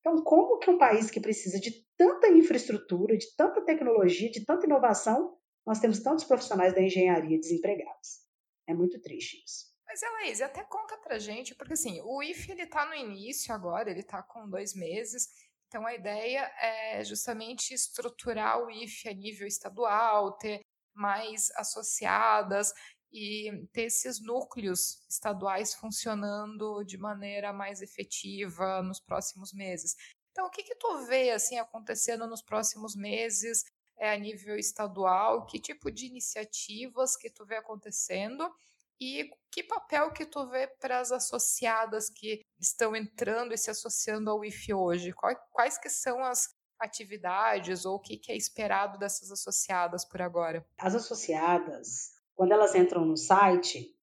Então, 0.00 0.22
como 0.22 0.58
que 0.58 0.70
um 0.70 0.78
país 0.78 1.10
que 1.10 1.20
precisa 1.20 1.58
de 1.58 1.84
tanta 1.96 2.28
infraestrutura, 2.28 3.16
de 3.16 3.34
tanta 3.36 3.62
tecnologia, 3.62 4.30
de 4.30 4.44
tanta 4.44 4.66
inovação, 4.66 5.36
nós 5.66 5.80
temos 5.80 6.00
tantos 6.00 6.24
profissionais 6.24 6.74
da 6.74 6.82
engenharia 6.82 7.38
desempregados? 7.38 8.29
É 8.70 8.74
muito 8.74 9.00
triste 9.00 9.42
isso. 9.44 9.68
Mas, 9.84 10.00
Elaís, 10.02 10.40
até 10.40 10.62
conta 10.62 10.96
pra 10.98 11.18
gente, 11.18 11.54
porque 11.56 11.72
assim, 11.72 12.00
o 12.02 12.22
IF 12.22 12.50
ele 12.52 12.66
tá 12.66 12.86
no 12.86 12.94
início 12.94 13.52
agora, 13.52 13.90
ele 13.90 14.04
tá 14.04 14.22
com 14.22 14.48
dois 14.48 14.72
meses, 14.72 15.28
então 15.66 15.84
a 15.84 15.92
ideia 15.92 16.42
é 16.60 17.02
justamente 17.02 17.74
estruturar 17.74 18.62
o 18.62 18.70
IF 18.70 19.08
a 19.08 19.12
nível 19.12 19.48
estadual, 19.48 20.36
ter 20.38 20.60
mais 20.94 21.50
associadas 21.56 22.72
e 23.12 23.66
ter 23.72 23.82
esses 23.82 24.20
núcleos 24.20 25.04
estaduais 25.08 25.74
funcionando 25.74 26.84
de 26.84 26.96
maneira 26.96 27.52
mais 27.52 27.82
efetiva 27.82 28.80
nos 28.82 29.00
próximos 29.00 29.52
meses. 29.52 29.96
Então, 30.30 30.46
o 30.46 30.50
que 30.50 30.62
que 30.62 30.76
tu 30.76 31.06
vê 31.06 31.30
assim 31.32 31.58
acontecendo 31.58 32.28
nos 32.28 32.42
próximos 32.42 32.94
meses 32.94 33.64
é, 34.00 34.12
a 34.14 34.18
nível 34.18 34.56
estadual, 34.56 35.44
que 35.44 35.60
tipo 35.60 35.90
de 35.90 36.06
iniciativas 36.06 37.16
que 37.16 37.28
tu 37.28 37.44
vê 37.44 37.56
acontecendo 37.56 38.50
e 38.98 39.30
que 39.50 39.62
papel 39.62 40.10
que 40.12 40.24
tu 40.24 40.48
vê 40.48 40.66
para 40.66 41.00
as 41.00 41.12
associadas 41.12 42.08
que 42.08 42.40
estão 42.58 42.96
entrando 42.96 43.52
e 43.52 43.58
se 43.58 43.70
associando 43.70 44.30
ao 44.30 44.42
IF 44.42 44.72
hoje? 44.72 45.12
Quais, 45.52 45.76
que 45.78 45.90
são 45.90 46.24
as 46.24 46.48
atividades 46.78 47.84
ou 47.84 47.96
o 47.96 48.00
que, 48.00 48.16
que 48.16 48.32
é 48.32 48.36
esperado 48.36 48.98
dessas 48.98 49.30
associadas 49.30 50.04
por 50.06 50.22
agora? 50.22 50.66
As 50.78 50.94
associadas, 50.94 52.12
quando 52.34 52.52
elas 52.52 52.74
entram 52.74 53.04
no 53.04 53.18
site, 53.18 53.94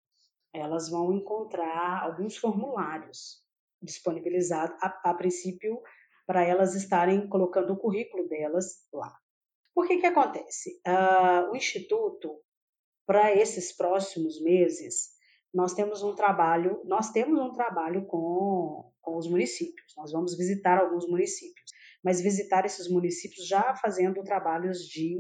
elas 0.54 0.90
vão 0.90 1.12
encontrar 1.12 2.04
alguns 2.04 2.38
formulários 2.38 3.44
disponibilizados, 3.82 4.76
a, 4.82 4.88
a 5.06 5.14
princípio, 5.14 5.82
para 6.26 6.44
elas 6.44 6.76
estarem 6.76 7.28
colocando 7.28 7.74
o 7.74 7.78
currículo 7.78 8.28
delas 8.28 8.84
lá. 8.92 9.16
Por 9.78 9.88
que 9.88 9.98
que 9.98 10.08
acontece? 10.08 10.82
Uh, 10.88 11.52
o 11.52 11.56
Instituto, 11.56 12.42
para 13.06 13.36
esses 13.36 13.72
próximos 13.72 14.42
meses, 14.42 15.10
nós 15.54 15.76
temos 15.76 16.02
um 16.02 16.16
trabalho, 16.16 16.82
nós 16.86 17.12
temos 17.12 17.40
um 17.40 17.54
trabalho 17.54 18.08
com, 18.08 18.92
com 19.00 19.18
os 19.18 19.30
municípios. 19.30 19.94
Nós 19.96 20.12
vamos 20.12 20.36
visitar 20.36 20.80
alguns 20.80 21.08
municípios, 21.08 21.70
mas 22.04 22.20
visitar 22.20 22.66
esses 22.66 22.90
municípios 22.90 23.48
já 23.48 23.76
fazendo 23.76 24.24
trabalhos 24.24 24.80
de 24.80 25.20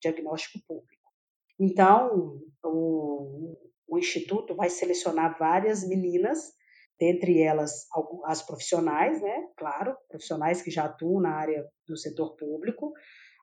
diagnóstico 0.00 0.58
público. 0.66 1.12
Então, 1.60 2.40
o, 2.64 3.54
o 3.86 3.98
Instituto 3.98 4.54
vai 4.54 4.70
selecionar 4.70 5.38
várias 5.38 5.86
meninas, 5.86 6.54
dentre 6.98 7.42
elas 7.42 7.86
as 8.24 8.40
profissionais, 8.40 9.20
né? 9.20 9.46
Claro, 9.58 9.94
profissionais 10.08 10.62
que 10.62 10.70
já 10.70 10.86
atuam 10.86 11.20
na 11.20 11.34
área 11.34 11.68
do 11.86 11.98
setor 11.98 12.34
público, 12.36 12.94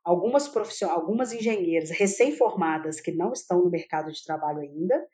algumas 0.08 0.48
profissionais, 0.48 0.98
algumas 0.98 1.34
engenheiras 1.34 1.90
recém-formadas 1.90 3.02
que 3.02 3.12
não 3.12 3.34
estão 3.34 3.62
no 3.62 3.70
mercado 3.70 4.10
de 4.10 4.24
trabalho 4.24 4.60
ainda 4.60 5.06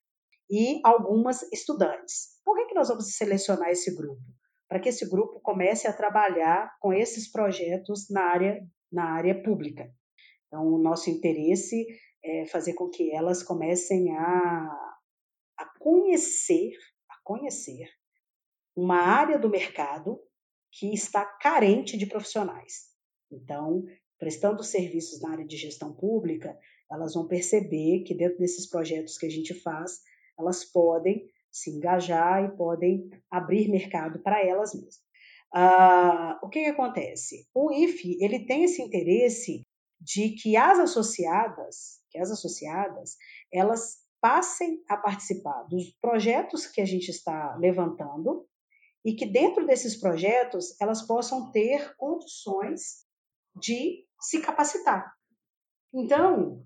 e 0.48 0.80
algumas 0.84 1.42
estudantes. 1.52 2.40
Por 2.46 2.56
que, 2.56 2.66
que 2.68 2.76
nós 2.76 2.90
vamos 2.90 3.16
selecionar 3.16 3.70
esse 3.72 3.96
grupo? 3.96 4.22
Para 4.70 4.80
que 4.80 4.90
esse 4.90 5.10
grupo 5.10 5.40
comece 5.42 5.88
a 5.88 5.94
trabalhar 5.94 6.72
com 6.80 6.94
esses 6.94 7.32
projetos 7.32 8.08
na 8.12 8.22
área, 8.22 8.62
na 8.92 9.16
área 9.16 9.42
pública. 9.42 9.92
Então, 10.46 10.68
o 10.68 10.78
nosso 10.78 11.10
interesse 11.10 11.88
é 12.24 12.46
fazer 12.46 12.74
com 12.74 12.88
que 12.88 13.12
elas 13.12 13.42
comecem 13.42 14.16
a, 14.16 14.70
a 15.58 15.66
conhecer, 15.80 16.72
a 17.10 17.16
conhecer 17.24 17.90
uma 18.76 18.98
área 18.98 19.40
do 19.40 19.50
mercado 19.50 20.20
que 20.72 20.94
está 20.94 21.26
carente 21.26 21.98
de 21.98 22.06
profissionais. 22.06 22.94
Então, 23.32 23.84
prestando 24.24 24.64
serviços 24.64 25.20
na 25.20 25.32
área 25.32 25.46
de 25.46 25.58
gestão 25.58 25.94
pública, 25.94 26.58
elas 26.90 27.14
vão 27.14 27.28
perceber 27.28 28.04
que 28.06 28.16
dentro 28.16 28.38
desses 28.38 28.66
projetos 28.66 29.18
que 29.18 29.26
a 29.26 29.30
gente 29.30 29.54
faz, 29.54 30.00
elas 30.40 30.64
podem 30.64 31.30
se 31.52 31.70
engajar 31.70 32.46
e 32.46 32.56
podem 32.56 33.10
abrir 33.30 33.68
mercado 33.68 34.24
para 34.24 34.42
elas 34.42 34.74
mesmas. 34.74 35.02
Ah, 35.54 36.40
o 36.42 36.48
que, 36.48 36.64
que 36.64 36.70
acontece? 36.70 37.46
O 37.54 37.70
IFE 37.74 38.18
ele 38.24 38.46
tem 38.46 38.64
esse 38.64 38.82
interesse 38.82 39.62
de 40.00 40.30
que 40.30 40.56
as 40.56 40.80
associadas, 40.80 42.00
que 42.10 42.18
as 42.18 42.32
associadas, 42.32 43.18
elas 43.52 43.98
passem 44.22 44.82
a 44.88 44.96
participar 44.96 45.64
dos 45.64 45.92
projetos 46.00 46.66
que 46.66 46.80
a 46.80 46.86
gente 46.86 47.10
está 47.10 47.58
levantando 47.58 48.48
e 49.04 49.16
que 49.16 49.26
dentro 49.26 49.66
desses 49.66 49.98
projetos 49.98 50.80
elas 50.80 51.02
possam 51.02 51.52
ter 51.52 51.94
condições 51.98 53.04
de 53.56 54.06
se 54.24 54.42
capacitar. 54.42 55.14
Então, 55.94 56.66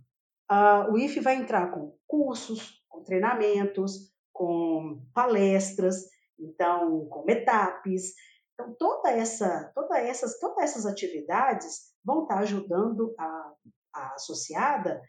uh, 0.50 0.92
o 0.92 0.98
IFE 0.98 1.20
vai 1.20 1.36
entrar 1.36 1.72
com 1.72 1.98
cursos, 2.08 2.82
com 2.88 3.04
treinamentos, 3.04 4.14
com 4.32 5.04
palestras, 5.14 6.06
então 6.40 7.08
com 7.10 7.26
meetups. 7.26 8.14
Então, 8.54 8.74
toda 8.78 9.12
essa, 9.12 9.72
toda 9.76 10.00
essas, 10.00 10.40
todas 10.40 10.64
essas 10.64 10.86
atividades 10.86 11.94
vão 12.04 12.24
estar 12.24 12.40
ajudando 12.40 13.14
a, 13.20 13.54
a 13.94 14.14
associada 14.14 15.02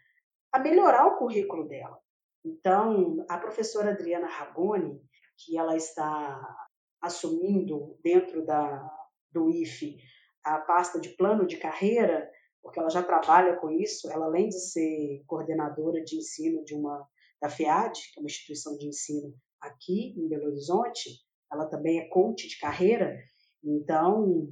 a 0.53 0.59
melhorar 0.59 1.07
o 1.07 1.19
currículo 1.19 1.69
dela. 1.69 1.99
Então, 2.45 3.25
a 3.29 3.37
professora 3.39 3.91
Adriana 3.91 4.27
Ragoni, 4.27 5.01
que 5.37 5.59
ela 5.59 5.77
está 5.77 6.41
assumindo 7.01 7.99
dentro 8.03 8.45
da, 8.45 8.91
do 9.31 9.51
IFE 9.51 9.99
a 10.45 10.59
pasta 10.59 11.01
de 11.01 11.11
plano 11.11 11.47
de 11.47 11.57
carreira, 11.57 12.31
porque 12.63 12.79
ela 12.79 12.91
já 12.91 13.03
trabalha 13.03 13.57
com 13.57 13.71
isso, 13.71 14.11
ela 14.11 14.27
além 14.27 14.49
de 14.49 14.61
ser 14.61 15.23
coordenadora 15.27 16.03
de 16.03 16.17
ensino 16.17 16.65
de 16.65 16.75
uma 16.75 17.07
da 17.41 17.49
FEAD, 17.49 17.99
que 18.13 18.19
é 18.19 18.21
uma 18.21 18.27
instituição 18.27 18.77
de 18.77 18.89
ensino 18.89 19.33
aqui 19.61 20.15
em 20.17 20.29
Belo 20.29 20.49
Horizonte, 20.49 21.11
ela 21.53 21.67
também 21.67 22.01
é 22.01 22.09
coach 22.09 22.49
de 22.49 22.59
carreira. 22.59 23.17
Então, 23.63 24.49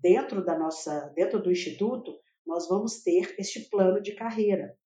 dentro 0.00 0.44
da 0.44 0.58
nossa, 0.58 1.12
dentro 1.14 1.42
do 1.42 1.50
instituto, 1.50 2.18
nós 2.46 2.68
vamos 2.68 3.02
ter 3.02 3.34
este 3.38 3.68
plano 3.68 4.00
de 4.00 4.14
carreira. 4.14 4.76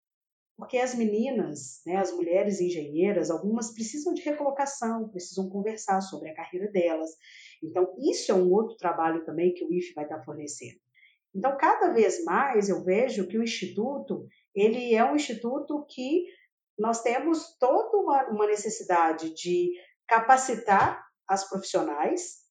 Porque 0.56 0.78
as 0.78 0.94
meninas, 0.94 1.80
né, 1.84 1.96
as 1.96 2.12
mulheres 2.12 2.60
engenheiras, 2.60 3.30
algumas 3.30 3.72
precisam 3.72 4.14
de 4.14 4.22
recolocação, 4.22 5.08
precisam 5.08 5.48
conversar 5.48 6.00
sobre 6.00 6.30
a 6.30 6.34
carreira 6.34 6.70
delas. 6.70 7.10
Então, 7.62 7.92
isso 7.98 8.30
é 8.30 8.34
um 8.34 8.52
outro 8.52 8.76
trabalho 8.76 9.24
também 9.24 9.52
que 9.52 9.64
o 9.64 9.72
IFE 9.72 9.94
vai 9.94 10.04
estar 10.04 10.22
fornecendo. 10.24 10.78
Então, 11.34 11.56
cada 11.56 11.92
vez 11.92 12.22
mais 12.24 12.68
eu 12.68 12.84
vejo 12.84 13.26
que 13.26 13.36
o 13.36 13.42
instituto, 13.42 14.28
ele 14.54 14.94
é 14.94 15.04
um 15.04 15.16
instituto 15.16 15.84
que 15.88 16.24
nós 16.78 17.02
temos 17.02 17.56
toda 17.58 17.96
uma, 17.98 18.28
uma 18.30 18.46
necessidade 18.46 19.34
de 19.34 19.72
capacitar 20.06 21.04
as 21.26 21.48
profissionais, 21.48 22.44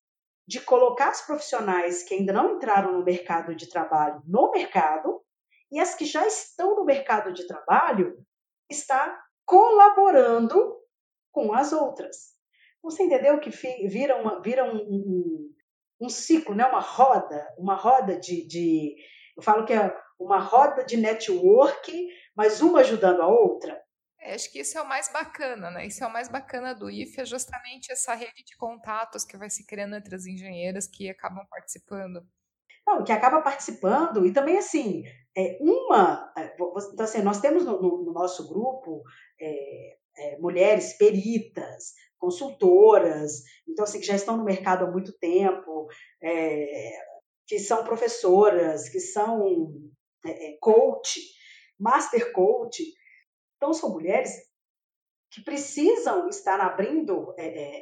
de 0.46 0.60
colocar 0.60 1.10
as 1.10 1.26
profissionais 1.26 2.04
que 2.04 2.16
ainda 2.16 2.34
não 2.34 2.56
entraram 2.56 2.98
no 2.98 3.06
mercado 3.06 3.56
de 3.56 3.70
trabalho 3.70 4.22
no 4.26 4.52
mercado, 4.52 5.23
e 5.74 5.80
as 5.80 5.96
que 5.96 6.06
já 6.06 6.26
estão 6.28 6.76
no 6.76 6.86
mercado 6.86 7.34
de 7.34 7.48
trabalho 7.48 8.24
está 8.70 9.20
colaborando 9.44 10.80
com 11.32 11.52
as 11.52 11.74
outras. 11.74 12.34
Você 12.84 13.02
entendeu 13.02 13.40
que 13.40 13.50
vira, 13.50 14.22
uma, 14.22 14.40
vira 14.40 14.64
um, 14.64 14.78
um, 14.78 15.56
um, 16.02 16.10
ciclo, 16.10 16.54
né? 16.54 16.64
uma 16.68 16.80
roda, 16.80 17.52
uma 17.58 17.76
roda 17.76 18.20
de, 18.20 18.48
de. 18.48 18.96
Eu 19.36 19.42
falo 19.42 19.66
que 19.66 19.74
é 19.74 19.92
uma 20.20 20.38
roda 20.38 20.86
de 20.86 20.96
network, 20.96 22.08
mas 22.36 22.62
uma 22.62 22.82
ajudando 22.82 23.22
a 23.22 23.28
outra. 23.28 23.82
É, 24.20 24.36
acho 24.36 24.52
que 24.52 24.60
isso 24.60 24.78
é 24.78 24.82
o 24.82 24.88
mais 24.88 25.12
bacana, 25.12 25.72
né? 25.72 25.88
Isso 25.88 26.04
é 26.04 26.08
o 26.08 26.14
mais 26.14 26.30
bacana 26.30 26.76
do 26.76 26.88
IFE, 26.88 27.22
é 27.22 27.26
justamente 27.26 27.92
essa 27.92 28.14
rede 28.14 28.44
de 28.46 28.56
contatos 28.58 29.26
que 29.26 29.38
vai 29.38 29.50
se 29.50 29.66
criando 29.66 29.96
entre 29.96 30.14
as 30.14 30.28
engenheiras 30.28 30.88
que 30.88 31.10
acabam 31.10 31.44
participando. 31.50 32.24
Não, 32.86 33.04
que 33.04 33.12
acaba 33.12 33.42
participando, 33.42 34.26
e 34.26 34.32
também 34.32 34.58
assim, 34.58 35.04
é 35.36 35.58
uma. 35.60 36.32
É, 36.38 36.54
então, 36.54 36.76
assim, 37.00 37.22
nós 37.22 37.39
temos 37.41 37.65
no, 37.65 37.82
no, 37.82 38.04
no 38.04 38.13
nosso 38.13 38.48
grupo 38.48 39.02
é, 39.39 39.98
é, 40.17 40.38
mulheres 40.39 40.98
peritas, 40.98 41.93
consultoras, 42.17 43.43
então 43.67 43.84
assim, 43.84 44.00
que 44.00 44.06
já 44.06 44.15
estão 44.15 44.38
no 44.38 44.43
mercado 44.43 44.86
há 44.86 44.91
muito 44.91 45.12
tempo, 45.17 45.88
é, 46.22 46.91
que 47.48 47.60
são 47.60 47.84
professoras, 47.84 48.89
que 48.89 49.00
são 49.00 49.72
é, 50.26 50.52
é, 50.52 50.58
coach, 50.60 51.19
master 51.80 52.32
coach. 52.32 52.84
Então, 53.58 53.74
são 53.74 53.91
mulheres 53.91 54.32
que 55.32 55.41
precisam 55.43 56.28
estar 56.28 56.60
abrindo 56.60 57.34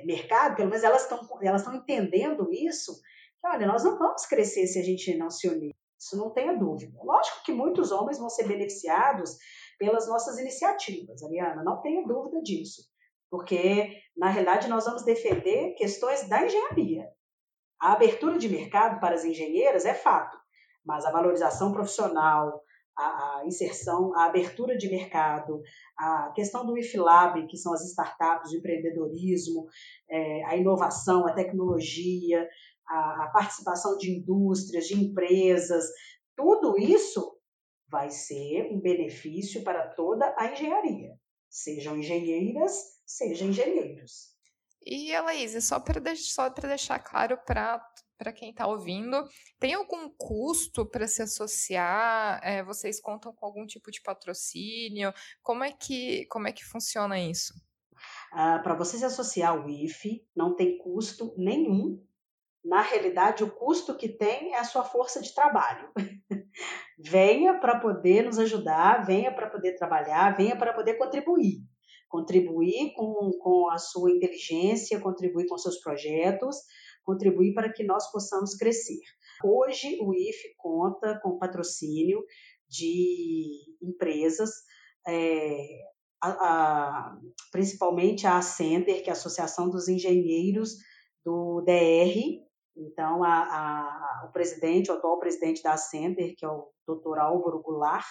mercado, 0.06 0.56
pelo 0.56 0.70
menos 0.70 0.84
elas 0.86 1.04
estão 1.04 1.20
elas 1.42 1.62
estão 1.62 1.76
entendendo 1.76 2.50
isso 2.54 3.02
Olha, 3.44 3.66
nós 3.66 3.84
não 3.84 3.98
vamos 3.98 4.26
crescer 4.28 4.68
se 4.68 4.80
a 4.80 4.84
gente 4.84 5.18
não 5.18 5.30
se 5.30 5.48
unir. 5.48 5.74
Isso 6.02 6.18
não 6.18 6.32
tenha 6.32 6.58
dúvida. 6.58 6.98
Lógico 7.04 7.44
que 7.46 7.54
muitos 7.54 7.92
homens 7.92 8.18
vão 8.18 8.28
ser 8.28 8.48
beneficiados 8.48 9.38
pelas 9.78 10.08
nossas 10.08 10.40
iniciativas, 10.40 11.22
Ariana, 11.22 11.64
não 11.64 11.80
tenha 11.80 12.06
dúvida 12.08 12.42
disso. 12.42 12.82
Porque, 13.30 14.02
na 14.18 14.28
realidade, 14.28 14.68
nós 14.68 14.86
vamos 14.86 15.04
defender 15.04 15.76
questões 15.76 16.28
da 16.28 16.44
engenharia. 16.44 17.08
A 17.80 17.94
abertura 17.94 18.38
de 18.38 18.50
mercado 18.50 19.00
para 19.00 19.14
as 19.14 19.24
engenheiras 19.24 19.86
é 19.86 19.94
fato, 19.94 20.38
mas 20.84 21.06
a 21.06 21.12
valorização 21.12 21.72
profissional, 21.72 22.62
a, 22.98 23.44
inserção, 23.46 24.16
a 24.16 24.26
abertura 24.26 24.78
de 24.78 24.90
mercado, 24.90 25.62
a 25.98 26.32
questão 26.36 26.66
do 26.66 26.78
IFLAB, 26.78 27.48
que 27.48 27.58
são 27.58 27.74
as 27.74 27.86
startups, 27.86 28.52
o 28.52 28.58
empreendedorismo, 28.58 29.68
é, 30.10 30.44
a 30.46 30.56
inovação, 30.56 31.28
a 31.28 31.34
tecnologia, 31.34 32.48
a, 32.88 33.26
a 33.26 33.32
participação 33.32 33.98
de 33.98 34.12
indústrias, 34.12 34.88
de 34.88 34.96
empresas, 34.96 35.86
tudo 36.36 36.78
isso 36.78 37.38
vai 37.88 38.10
ser 38.10 38.72
um 38.72 38.80
benefício 38.80 39.64
para 39.64 39.88
toda 39.90 40.34
a 40.38 40.52
engenharia, 40.52 41.14
sejam 41.50 41.98
engenheiras, 41.98 42.74
sejam 43.06 43.50
engenheiros. 43.50 44.32
E, 44.84 45.12
Elaísa, 45.12 45.62
só 45.62 45.80
para 45.80 46.16
só 46.16 46.50
deixar 46.50 47.00
claro 47.00 47.38
para 47.46 47.80
para 48.22 48.32
quem 48.32 48.52
está 48.52 48.68
ouvindo, 48.68 49.28
tem 49.60 49.74
algum 49.74 50.08
custo 50.16 50.86
para 50.86 51.08
se 51.08 51.24
associar? 51.24 52.40
É, 52.44 52.64
vocês 52.64 53.02
contam 53.02 53.34
com 53.34 53.48
algum 53.48 53.66
tipo 53.66 53.90
de 53.90 54.00
patrocínio? 54.00 55.12
Como 55.42 55.64
é 55.64 55.72
que, 55.72 56.28
como 56.28 56.48
é 56.48 56.52
que 56.52 56.64
funciona 56.64 57.20
isso? 57.20 57.52
Ah, 58.32 58.60
para 58.60 58.76
você 58.76 59.00
se 59.00 59.06
associar 59.06 59.54
ao 59.54 59.68
IFE, 59.68 60.24
não 60.36 60.56
tem 60.56 60.78
custo 60.78 61.34
nenhum 61.36 62.00
na 62.64 62.82
realidade, 62.82 63.44
o 63.44 63.52
custo 63.52 63.98
que 63.98 64.08
tem 64.08 64.54
é 64.54 64.60
a 64.60 64.64
sua 64.64 64.84
força 64.84 65.22
de 65.22 65.34
trabalho. 65.34 65.90
venha 66.98 67.60
para 67.60 67.80
poder 67.80 68.24
nos 68.24 68.38
ajudar, 68.38 69.04
venha 69.04 69.34
para 69.34 69.50
poder 69.50 69.76
trabalhar, 69.76 70.36
venha 70.38 70.56
para 70.56 70.74
poder 70.74 70.96
contribuir. 70.96 71.64
Contribuir 72.08 72.94
com, 72.94 73.32
com 73.40 73.70
a 73.72 73.78
sua 73.78 74.12
inteligência, 74.12 75.00
contribuir 75.00 75.48
com 75.48 75.58
seus 75.58 75.80
projetos, 75.80 76.58
contribuir 77.04 77.54
para 77.54 77.72
que 77.72 77.84
nós 77.84 78.12
possamos 78.12 78.56
crescer. 78.56 79.00
Hoje, 79.44 79.98
o 80.02 80.14
IFE 80.14 80.54
conta 80.58 81.20
com 81.24 81.40
patrocínio 81.40 82.24
de 82.70 83.76
empresas, 83.82 84.52
é, 85.08 85.68
a, 86.22 86.30
a, 86.30 87.18
principalmente 87.52 88.28
a 88.28 88.38
Ascender, 88.38 89.02
que 89.02 89.10
é 89.10 89.14
a 89.14 89.16
Associação 89.16 89.70
dos 89.70 89.88
Engenheiros 89.88 90.76
do 91.26 91.62
DR, 91.62 92.51
então, 92.88 93.24
a, 93.24 93.44
a, 93.44 94.26
o 94.28 94.32
presidente, 94.32 94.92
o 94.92 94.96
atual 94.96 95.20
presidente 95.20 95.62
da 95.62 95.78
Center, 95.78 96.34
que 96.36 96.46
é 96.46 96.50
o 96.50 96.70
Dr. 96.88 97.20
Álvaro 97.20 97.62
Goulart, 97.62 98.06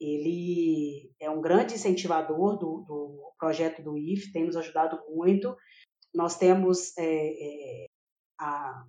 ele 0.00 1.10
é 1.20 1.30
um 1.30 1.40
grande 1.40 1.74
incentivador 1.74 2.58
do, 2.58 2.84
do 2.86 3.32
projeto 3.38 3.82
do 3.82 3.96
IF, 3.96 4.32
tem 4.32 4.44
nos 4.44 4.56
ajudado 4.56 5.00
muito. 5.08 5.56
Nós 6.14 6.36
temos 6.36 6.96
é, 6.98 7.04
é, 7.04 7.86
a, 8.38 8.84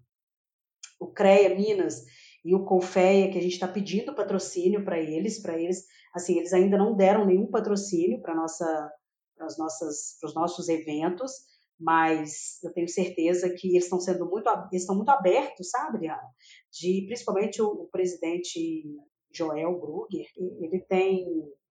o 1.00 1.08
CREA 1.08 1.56
Minas 1.56 2.04
e 2.44 2.54
o 2.54 2.66
Confeia, 2.66 3.32
que 3.32 3.38
a 3.38 3.42
gente 3.42 3.54
está 3.54 3.68
pedindo 3.68 4.16
patrocínio 4.16 4.84
para 4.84 5.00
eles, 5.00 5.42
para 5.42 5.60
eles, 5.60 5.86
assim, 6.14 6.38
eles 6.38 6.54
ainda 6.54 6.78
não 6.78 6.96
deram 6.96 7.26
nenhum 7.26 7.48
patrocínio 7.48 8.22
para 8.22 8.36
nossa, 8.36 8.92
para 9.36 9.48
os 9.48 10.36
nossos 10.36 10.70
eventos, 10.70 11.32
mas 11.80 12.64
eu 12.64 12.72
tenho 12.74 12.88
certeza 12.88 13.50
que 13.50 13.70
eles 13.70 13.84
estão 13.84 14.00
sendo 14.00 14.26
muito, 14.26 14.50
eles 14.72 14.84
estão 14.84 14.96
muito 14.96 15.10
abertos, 15.10 15.70
sabe, 15.70 15.98
Adriana? 15.98 16.30
De, 16.72 17.04
principalmente 17.06 17.62
o, 17.62 17.68
o 17.68 17.88
presidente 17.88 18.84
Joel 19.32 19.80
Brugger, 19.80 20.28
ele 20.38 20.80
tem 20.88 21.26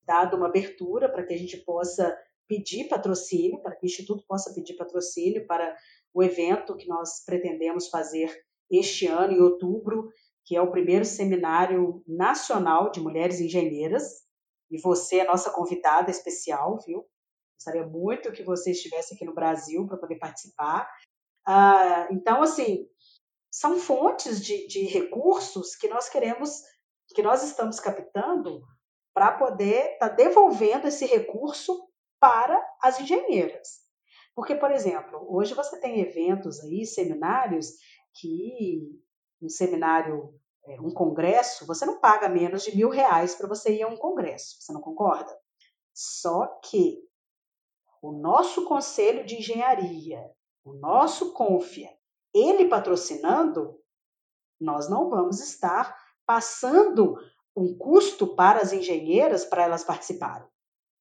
dado 0.07 0.37
uma 0.37 0.49
abertura 0.49 1.09
para 1.09 1.25
que 1.25 1.33
a 1.33 1.39
gente 1.39 1.57
possa 1.59 2.17
pedir 2.47 2.89
patrocínio, 2.89 3.63
para 3.63 3.75
que 3.75 3.87
o 3.87 3.89
Instituto 3.89 4.25
possa 4.29 4.53
pedir 4.53 4.77
patrocínio 4.77 5.47
para 5.47 5.75
o 6.13 6.23
evento 6.23 6.77
que 6.77 6.87
nós 6.87 7.25
pretendemos 7.25 7.89
fazer 7.89 8.31
este 8.71 9.07
ano, 9.07 9.33
em 9.33 9.41
outubro, 9.41 10.11
que 10.45 10.55
é 10.55 10.61
o 10.61 10.71
primeiro 10.71 11.05
seminário 11.05 12.03
nacional 12.07 12.91
de 12.91 13.01
mulheres 13.01 13.41
engenheiras. 13.41 14.23
e 14.71 14.81
você 14.81 15.21
é 15.21 15.25
nossa 15.25 15.51
convidada 15.51 16.11
especial, 16.11 16.79
viu? 16.85 17.05
Gostaria 17.57 17.87
muito 17.87 18.33
que 18.33 18.43
você 18.43 18.73
estivesse 18.73 19.15
aqui 19.15 19.25
no 19.25 19.35
Brasil 19.35 19.87
para 19.87 19.97
poder 19.97 20.19
participar. 20.19 20.91
Ah, 21.47 22.09
então, 22.11 22.43
assim, 22.43 22.87
são 23.51 23.79
fontes 23.79 24.45
de, 24.45 24.67
de 24.67 24.85
recursos 24.85 25.77
que 25.77 25.89
nós 25.89 26.09
queremos, 26.09 26.63
que 27.15 27.23
nós 27.23 27.43
estamos 27.43 27.79
captando 27.79 28.63
para 29.15 29.33
poder 29.33 29.93
estar 29.93 30.11
tá 30.11 30.15
devolvendo 30.15 30.89
esse 30.89 31.07
recurso 31.07 31.89
para 32.21 32.61
as 32.83 32.99
engenheiras. 32.99 33.85
Porque, 34.35 34.57
por 34.57 34.73
exemplo, 34.73 35.25
hoje 35.29 35.55
você 35.55 35.79
tem 35.79 36.01
eventos 36.01 36.61
aí, 36.61 36.85
seminários, 36.85 37.69
que 38.15 39.01
um 39.41 39.49
seminário, 39.49 40.35
é, 40.67 40.81
um 40.81 40.91
congresso, 40.91 41.67
você 41.67 41.87
não 41.87 42.01
paga 42.01 42.29
menos 42.29 42.65
de 42.65 42.77
mil 42.77 42.89
reais 42.89 43.35
para 43.35 43.47
você 43.47 43.73
ir 43.77 43.83
a 43.83 43.89
um 43.89 43.97
congresso, 43.97 44.57
você 44.61 44.73
não 44.73 44.81
concorda? 44.81 45.33
Só 45.93 46.47
que 46.65 46.99
o 48.05 48.13
nosso 48.13 48.67
conselho 48.67 49.25
de 49.25 49.37
engenharia, 49.37 50.31
o 50.63 50.75
nosso 50.75 51.33
Confia, 51.33 51.89
ele 52.35 52.69
patrocinando, 52.69 53.81
nós 54.61 54.91
não 54.91 55.09
vamos 55.09 55.41
estar 55.41 55.99
passando 56.27 57.17
um 57.57 57.75
custo 57.79 58.37
para 58.37 58.61
as 58.61 58.75
engenheiras 58.75 59.47
para 59.47 59.63
elas 59.63 59.85
participarem. 59.85 60.47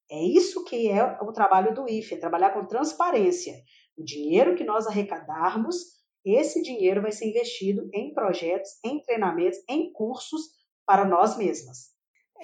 É 0.09 0.23
isso 0.23 0.63
que 0.63 0.87
é 0.89 1.03
o 1.21 1.33
trabalho 1.33 1.73
do 1.73 1.89
IFE, 1.89 2.15
é 2.15 2.19
trabalhar 2.19 2.51
com 2.51 2.65
transparência. 2.65 3.53
O 3.97 4.03
dinheiro 4.03 4.55
que 4.55 4.63
nós 4.63 4.87
arrecadarmos, 4.87 5.75
esse 6.23 6.61
dinheiro 6.61 7.01
vai 7.01 7.11
ser 7.11 7.25
investido 7.25 7.89
em 7.93 8.13
projetos, 8.13 8.69
em 8.81 9.01
treinamentos, 9.01 9.59
em 9.67 9.91
cursos 9.91 10.41
para 10.85 11.03
nós 11.03 11.35
mesmas. 11.35 11.92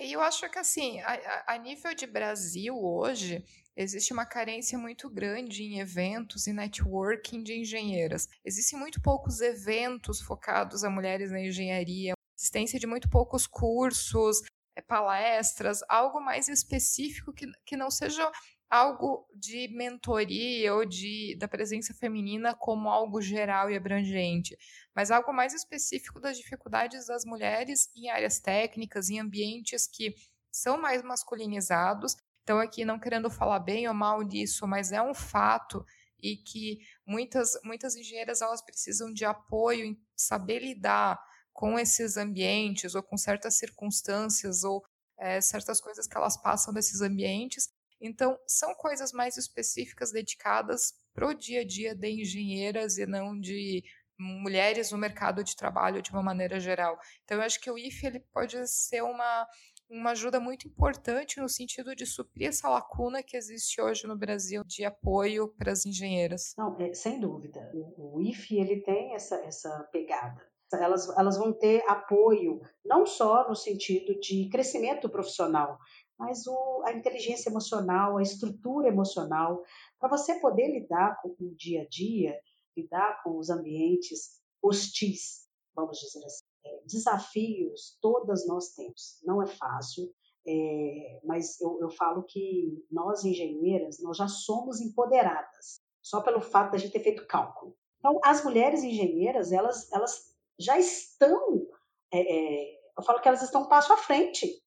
E 0.02 0.14
eu 0.14 0.22
acho 0.22 0.50
que, 0.50 0.58
assim, 0.58 1.00
a, 1.02 1.54
a, 1.54 1.58
nível 1.58 1.94
de 1.94 2.08
Brasil 2.08 2.74
hoje, 2.78 3.44
existe 3.76 4.14
uma 4.14 4.26
carência 4.26 4.78
muito 4.78 5.10
grande 5.10 5.64
em 5.64 5.80
eventos 5.80 6.48
e 6.48 6.54
networking 6.54 7.44
de 7.44 7.60
engenheiras. 7.60 8.28
Existem 8.46 8.80
muito 8.80 9.02
poucos 9.02 9.42
eventos 9.42 10.22
focados 10.22 10.86
a 10.86 10.90
mulheres 10.90 11.32
na 11.32 11.42
engenharia, 11.42 12.14
existência 12.38 12.80
de 12.80 12.88
muito 12.88 13.10
poucos 13.10 13.46
cursos, 13.46 14.42
é, 14.76 14.82
palestras, 14.82 15.82
algo 15.90 16.22
mais 16.22 16.48
específico 16.48 17.34
que, 17.34 17.46
que 17.66 17.76
não 17.76 17.92
seja 17.92 18.32
algo 18.70 19.28
de 19.34 19.68
mentoria 19.70 20.74
ou 20.76 20.86
de 20.86 21.36
da 21.40 21.48
presença 21.48 21.94
feminina 21.94 22.54
como 22.54 22.90
algo 22.90 23.22
geral 23.22 23.70
e 23.72 23.76
abrangente, 23.76 24.58
mas 24.96 25.10
algo 25.12 25.34
mais 25.34 25.54
específico 25.54 26.20
das 26.20 26.38
dificuldades 26.38 27.08
das 27.08 27.26
mulheres 27.26 27.90
em 27.96 28.10
áreas 28.10 28.40
técnicas, 28.40 29.10
em 29.10 29.20
ambientes 29.20 29.88
que 29.88 30.14
são 30.52 30.80
mais 30.80 31.02
masculinizados. 31.02 32.16
Então 32.44 32.60
aqui 32.60 32.86
não 32.86 33.00
querendo 33.00 33.30
falar 33.30 33.60
bem 33.60 33.88
ou 33.88 33.94
mal 33.94 34.24
disso, 34.24 34.68
mas 34.68 34.92
é 34.92 35.02
um 35.02 35.14
fato 35.14 35.84
e 36.22 36.36
que 36.38 36.80
muitas 37.06 37.54
muitas 37.64 37.96
engenheiras 37.96 38.42
elas 38.42 38.62
precisam 38.62 39.12
de 39.14 39.26
apoio 39.26 39.86
em 39.86 40.00
saber 40.16 40.60
lidar 40.60 41.20
com 41.54 41.78
esses 41.80 42.18
ambientes 42.18 42.96
ou 42.96 43.04
com 43.04 43.18
certas 43.18 43.58
circunstâncias 43.58 44.64
ou 44.64 44.84
é, 45.18 45.42
certas 45.42 45.82
coisas 45.82 46.08
que 46.08 46.18
elas 46.18 46.42
passam 46.42 46.74
desses 46.74 47.02
ambientes. 47.02 47.70
Então, 48.02 48.38
são 48.48 48.74
coisas 48.76 49.12
mais 49.12 49.38
específicas 49.38 50.12
dedicadas 50.12 50.94
para 51.14 51.28
o 51.28 51.34
dia 51.34 51.62
a 51.62 51.66
dia 51.66 51.96
de 51.96 52.22
engenheiras 52.22 52.98
e 52.98 53.06
não 53.06 53.38
de 53.40 53.84
mulheres 54.18 54.92
no 54.92 54.98
mercado 54.98 55.44
de 55.44 55.56
trabalho 55.56 56.02
de 56.02 56.12
uma 56.12 56.22
maneira 56.22 56.60
geral. 56.60 57.00
Então, 57.24 57.38
eu 57.38 57.44
acho 57.44 57.60
que 57.60 57.72
o 57.72 57.78
IFE 57.78 58.08
ele 58.08 58.20
pode 58.20 58.68
ser 58.68 59.02
uma, 59.02 59.48
uma 59.90 60.12
ajuda 60.12 60.40
muito 60.40 60.68
importante 60.68 61.40
no 61.40 61.48
sentido 61.48 61.96
de 61.96 62.06
suprir 62.06 62.50
essa 62.50 62.70
lacuna 62.70 63.24
que 63.24 63.38
existe 63.38 63.82
hoje 63.82 64.08
no 64.08 64.18
Brasil 64.18 64.64
de 64.66 64.84
apoio 64.84 65.48
para 65.58 65.72
as 65.72 65.86
engenheiras. 65.86 66.54
Não, 66.58 66.80
é, 66.80 66.94
sem 66.94 67.20
dúvida. 67.20 67.72
O, 67.74 68.18
o 68.18 68.22
IFE 68.22 68.60
ele 68.60 68.82
tem 68.82 69.16
essa, 69.16 69.36
essa 69.38 69.88
pegada 69.92 70.42
elas, 70.78 71.10
elas 71.18 71.38
vão 71.38 71.52
ter 71.54 71.84
apoio, 71.88 72.62
não 72.86 73.06
só 73.06 73.48
no 73.48 73.56
sentido 73.56 74.20
de 74.20 74.48
crescimento 74.50 75.10
profissional, 75.10 75.78
mas 76.20 76.46
o, 76.46 76.84
a 76.86 76.92
inteligência 76.92 77.50
emocional, 77.50 78.18
a 78.18 78.22
estrutura 78.22 78.90
emocional, 78.90 79.64
para 79.98 80.10
você 80.10 80.38
poder 80.40 80.68
lidar 80.68 81.22
com 81.22 81.30
o 81.30 81.56
dia 81.56 81.84
a 81.84 81.88
dia, 81.88 82.38
lidar 82.76 83.24
com 83.24 83.40
os 83.40 83.50
ambientes 83.50 84.42
hostis, 84.62 85.48
vamos 85.74 85.98
dizer 85.98 86.24
assim. 86.26 86.44
É, 86.66 86.82
desafios 86.86 87.98
todas 88.02 88.46
nós 88.46 88.74
temos, 88.74 89.22
não 89.24 89.42
é 89.42 89.48
fácil, 89.48 90.14
é, 90.46 91.22
mas 91.24 91.60
eu, 91.62 91.80
eu 91.82 91.90
falo 91.90 92.24
que 92.24 92.86
nós 92.92 93.24
engenheiras, 93.24 94.02
nós 94.02 94.18
já 94.18 94.28
somos 94.28 94.82
empoderadas, 94.82 95.80
só 96.02 96.22
pelo 96.22 96.42
fato 96.42 96.74
da 96.74 96.78
gente 96.78 96.92
ter 96.92 97.04
feito 97.04 97.28
cálculo. 97.28 97.78
Então, 98.00 98.20
as 98.24 98.44
mulheres 98.44 98.84
engenheiras, 98.84 99.54
elas, 99.54 99.90
elas 99.92 100.36
já 100.58 100.78
estão, 100.78 101.66
é, 102.12 102.20
é, 102.20 102.80
eu 102.98 103.04
falo 103.04 103.22
que 103.22 103.28
elas 103.28 103.42
estão 103.42 103.64
um 103.64 103.70
passo 103.70 103.94
à 103.94 103.98
frente. 103.98 104.62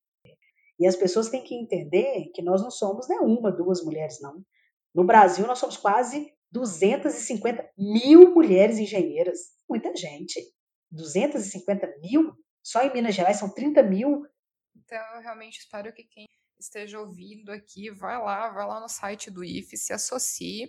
E 0.78 0.86
as 0.86 0.96
pessoas 0.96 1.28
têm 1.28 1.42
que 1.42 1.54
entender 1.54 2.30
que 2.34 2.42
nós 2.42 2.62
não 2.62 2.70
somos 2.70 3.08
nenhuma, 3.08 3.52
duas 3.52 3.84
mulheres, 3.84 4.20
não. 4.20 4.42
No 4.94 5.04
Brasil, 5.04 5.46
nós 5.46 5.58
somos 5.58 5.76
quase 5.76 6.32
250 6.50 7.70
mil 7.78 8.34
mulheres 8.34 8.78
engenheiras. 8.78 9.38
Muita 9.68 9.94
gente. 9.96 10.40
250 10.90 11.86
mil? 12.00 12.32
Só 12.62 12.82
em 12.82 12.92
Minas 12.92 13.14
Gerais 13.14 13.38
são 13.38 13.52
30 13.52 13.82
mil. 13.82 14.26
Então, 14.76 15.02
eu 15.14 15.22
realmente 15.22 15.58
espero 15.58 15.92
que 15.92 16.04
quem 16.04 16.26
esteja 16.58 17.00
ouvindo 17.00 17.50
aqui, 17.50 17.90
vá 17.90 18.18
lá, 18.18 18.50
vá 18.50 18.64
lá 18.66 18.80
no 18.80 18.88
site 18.88 19.30
do 19.30 19.42
IFE, 19.42 19.76
se 19.76 19.92
associe 19.92 20.68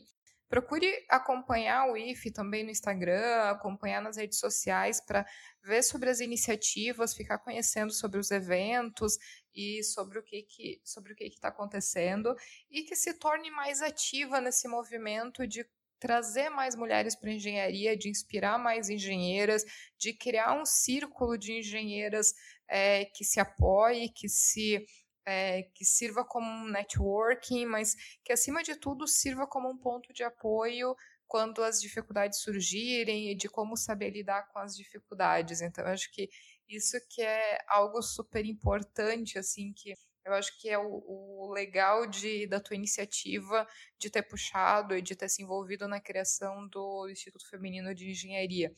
Procure 0.53 1.03
acompanhar 1.09 1.89
o 1.89 1.97
IFE 1.97 2.29
também 2.29 2.63
no 2.63 2.69
Instagram, 2.69 3.49
acompanhar 3.49 4.03
nas 4.03 4.17
redes 4.17 4.37
sociais 4.37 5.01
para 5.01 5.25
ver 5.63 5.81
sobre 5.81 6.11
as 6.11 6.19
iniciativas, 6.19 7.15
ficar 7.15 7.39
conhecendo 7.39 7.91
sobre 7.91 8.19
os 8.19 8.29
eventos 8.29 9.17
e 9.51 9.81
sobre 9.83 10.19
o 10.19 10.23
que 10.23 10.43
que 10.43 10.79
sobre 10.83 11.13
o 11.13 11.15
que 11.15 11.23
está 11.23 11.47
acontecendo 11.47 12.35
e 12.69 12.83
que 12.83 12.95
se 12.95 13.15
torne 13.15 13.49
mais 13.49 13.81
ativa 13.81 14.39
nesse 14.39 14.67
movimento 14.67 15.47
de 15.47 15.65
trazer 15.99 16.49
mais 16.49 16.75
mulheres 16.75 17.15
para 17.15 17.31
a 17.31 17.33
engenharia, 17.33 17.97
de 17.97 18.07
inspirar 18.07 18.59
mais 18.59 18.89
engenheiras, 18.89 19.65
de 19.97 20.13
criar 20.13 20.53
um 20.53 20.67
círculo 20.67 21.35
de 21.35 21.53
engenheiras 21.53 22.31
é, 22.67 23.05
que 23.05 23.25
se 23.25 23.39
apoie, 23.39 24.07
que 24.09 24.29
se 24.29 24.85
é, 25.25 25.63
que 25.73 25.85
sirva 25.85 26.25
como 26.25 26.47
um 26.47 26.69
networking, 26.69 27.65
mas 27.65 27.95
que 28.23 28.33
acima 28.33 28.61
de 28.63 28.75
tudo 28.75 29.07
sirva 29.07 29.47
como 29.47 29.69
um 29.69 29.77
ponto 29.77 30.13
de 30.13 30.23
apoio 30.23 30.95
quando 31.27 31.63
as 31.63 31.81
dificuldades 31.81 32.41
surgirem 32.41 33.31
e 33.31 33.35
de 33.35 33.49
como 33.49 33.75
saber 33.75 34.11
lidar 34.11 34.49
com 34.49 34.59
as 34.59 34.75
dificuldades. 34.75 35.61
Então, 35.61 35.83
eu 35.83 35.91
acho 35.91 36.11
que 36.11 36.29
isso 36.67 36.97
que 37.09 37.21
é 37.21 37.57
algo 37.67 38.01
super 38.01 38.45
importante, 38.45 39.37
assim, 39.39 39.73
que 39.73 39.93
eu 40.25 40.33
acho 40.33 40.57
que 40.59 40.69
é 40.69 40.77
o, 40.77 41.03
o, 41.05 41.51
legal 41.51 42.07
de, 42.07 42.47
da 42.47 42.59
tua 42.59 42.75
iniciativa 42.75 43.67
de 43.99 44.09
ter 44.09 44.23
puxado 44.23 44.95
e 44.95 45.01
de 45.01 45.15
ter 45.15 45.27
se 45.27 45.43
envolvido 45.43 45.87
na 45.87 45.99
criação 45.99 46.67
do 46.67 47.09
Instituto 47.09 47.49
Feminino 47.49 47.93
de 47.93 48.09
Engenharia. 48.09 48.71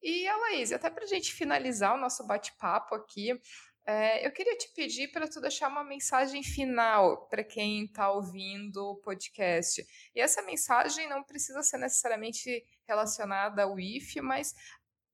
E, 0.00 0.30
Laís, 0.30 0.70
até 0.72 0.88
para 0.88 1.02
a 1.02 1.08
gente 1.08 1.32
finalizar 1.32 1.94
o 1.94 2.00
nosso 2.00 2.24
bate-papo 2.24 2.94
aqui, 2.94 3.40
é, 3.88 4.26
eu 4.26 4.30
queria 4.30 4.54
te 4.54 4.68
pedir 4.74 5.08
para 5.08 5.26
tu 5.26 5.40
deixar 5.40 5.66
uma 5.66 5.82
mensagem 5.82 6.42
final 6.42 7.26
para 7.28 7.42
quem 7.42 7.86
está 7.86 8.12
ouvindo 8.12 8.84
o 8.84 8.96
podcast. 8.96 9.82
E 10.14 10.20
essa 10.20 10.42
mensagem 10.42 11.08
não 11.08 11.24
precisa 11.24 11.62
ser 11.62 11.78
necessariamente 11.78 12.62
relacionada 12.86 13.62
ao 13.62 13.80
IFE, 13.80 14.20
mas 14.20 14.54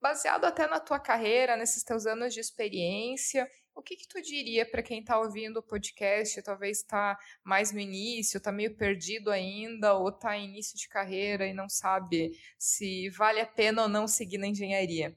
baseado 0.00 0.44
até 0.44 0.66
na 0.66 0.80
tua 0.80 0.98
carreira, 0.98 1.56
nesses 1.56 1.84
teus 1.84 2.04
anos 2.04 2.34
de 2.34 2.40
experiência, 2.40 3.48
o 3.76 3.80
que, 3.80 3.94
que 3.94 4.08
tu 4.08 4.20
diria 4.20 4.68
para 4.68 4.82
quem 4.82 4.98
está 4.98 5.20
ouvindo 5.20 5.58
o 5.58 5.62
podcast, 5.62 6.42
talvez 6.42 6.78
está 6.78 7.16
mais 7.44 7.70
no 7.70 7.78
início, 7.78 8.38
está 8.38 8.50
meio 8.50 8.76
perdido 8.76 9.30
ainda, 9.30 9.94
ou 9.94 10.08
está 10.08 10.36
em 10.36 10.46
início 10.46 10.76
de 10.76 10.88
carreira 10.88 11.46
e 11.46 11.54
não 11.54 11.68
sabe 11.68 12.32
se 12.58 13.08
vale 13.10 13.40
a 13.40 13.46
pena 13.46 13.82
ou 13.82 13.88
não 13.88 14.08
seguir 14.08 14.38
na 14.38 14.48
engenharia? 14.48 15.16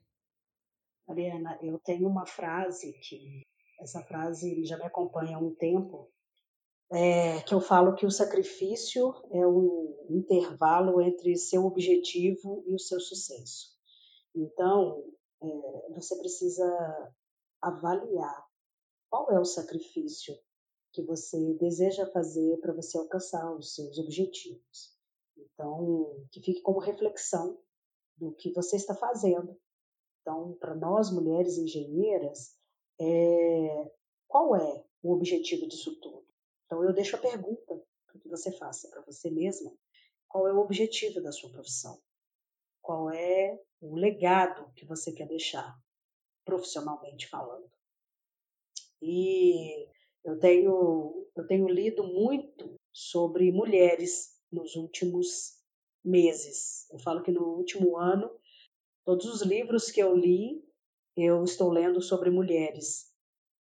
Mariana, 1.08 1.58
eu 1.62 1.80
tenho 1.80 2.08
uma 2.08 2.26
frase 2.26 2.92
que 3.00 3.48
essa 3.80 4.04
frase 4.04 4.66
já 4.66 4.78
me 4.78 4.84
acompanha 4.84 5.38
há 5.38 5.40
um 5.40 5.56
tempo, 5.56 6.12
é, 6.92 7.42
que 7.42 7.54
eu 7.54 7.62
falo 7.62 7.96
que 7.96 8.06
o 8.06 8.12
sacrifício 8.12 9.14
é 9.32 9.46
o 9.46 10.06
intervalo 10.10 11.02
entre 11.02 11.36
seu 11.38 11.66
objetivo 11.66 12.64
e 12.68 12.76
o 12.76 12.80
seu 12.80 13.00
sucesso. 13.00 13.76
Então, 14.36 15.04
é, 15.42 15.94
você 15.94 16.18
precisa 16.18 17.14
avaliar 17.62 18.46
qual 19.10 19.32
é 19.32 19.40
o 19.40 19.46
sacrifício 19.46 20.38
que 20.92 21.02
você 21.04 21.54
deseja 21.54 22.06
fazer 22.08 22.58
para 22.60 22.74
você 22.74 22.98
alcançar 22.98 23.54
os 23.54 23.76
seus 23.76 23.98
objetivos. 23.98 24.98
Então, 25.38 26.26
que 26.32 26.42
fique 26.42 26.62
como 26.62 26.80
reflexão 26.80 27.58
do 28.18 28.34
que 28.34 28.52
você 28.52 28.76
está 28.76 28.96
fazendo 28.96 29.58
então, 30.28 30.58
para 30.60 30.76
nós 30.76 31.10
mulheres 31.10 31.58
engenheiras, 31.58 32.54
é, 33.00 33.92
qual 34.28 34.58
é 34.58 34.84
o 35.02 35.14
objetivo 35.14 35.66
disso 35.66 35.98
tudo? 36.02 36.28
Então 36.66 36.84
eu 36.84 36.92
deixo 36.92 37.16
a 37.16 37.20
pergunta 37.20 37.82
para 38.06 38.20
que 38.20 38.28
você 38.28 38.52
faça 38.52 38.90
para 38.90 39.00
você 39.04 39.32
mesma. 39.32 39.72
Qual 40.28 40.46
é 40.46 40.52
o 40.52 40.60
objetivo 40.60 41.22
da 41.22 41.32
sua 41.32 41.50
profissão? 41.50 42.02
Qual 42.82 43.10
é 43.10 43.58
o 43.80 43.96
legado 43.96 44.70
que 44.76 44.86
você 44.86 45.14
quer 45.14 45.30
deixar, 45.30 45.80
profissionalmente 46.44 47.30
falando? 47.30 47.72
E 49.02 49.88
eu 50.26 50.38
tenho, 50.40 51.26
eu 51.38 51.48
tenho 51.48 51.70
lido 51.70 52.04
muito 52.04 52.76
sobre 52.92 53.50
mulheres 53.50 54.38
nos 54.52 54.76
últimos 54.76 55.58
meses. 56.04 56.86
Eu 56.92 57.00
falo 57.00 57.24
que 57.24 57.32
no 57.32 57.46
último 57.46 57.96
ano, 57.96 58.30
todos 59.08 59.26
os 59.26 59.42
livros 59.42 59.90
que 59.90 60.02
eu 60.02 60.14
li, 60.14 60.62
eu 61.16 61.42
estou 61.46 61.72
lendo 61.72 62.02
sobre 62.02 62.30
mulheres, 62.30 63.10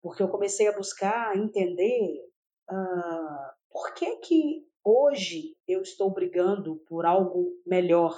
porque 0.03 0.21
eu 0.21 0.27
comecei 0.27 0.67
a 0.67 0.75
buscar 0.75 1.37
entender 1.37 2.21
uh, 2.69 3.55
por 3.71 3.93
que 3.93 4.17
que 4.17 4.67
hoje 4.83 5.55
eu 5.65 5.81
estou 5.81 6.09
brigando 6.09 6.75
por 6.89 7.05
algo 7.05 7.53
melhor, 7.65 8.13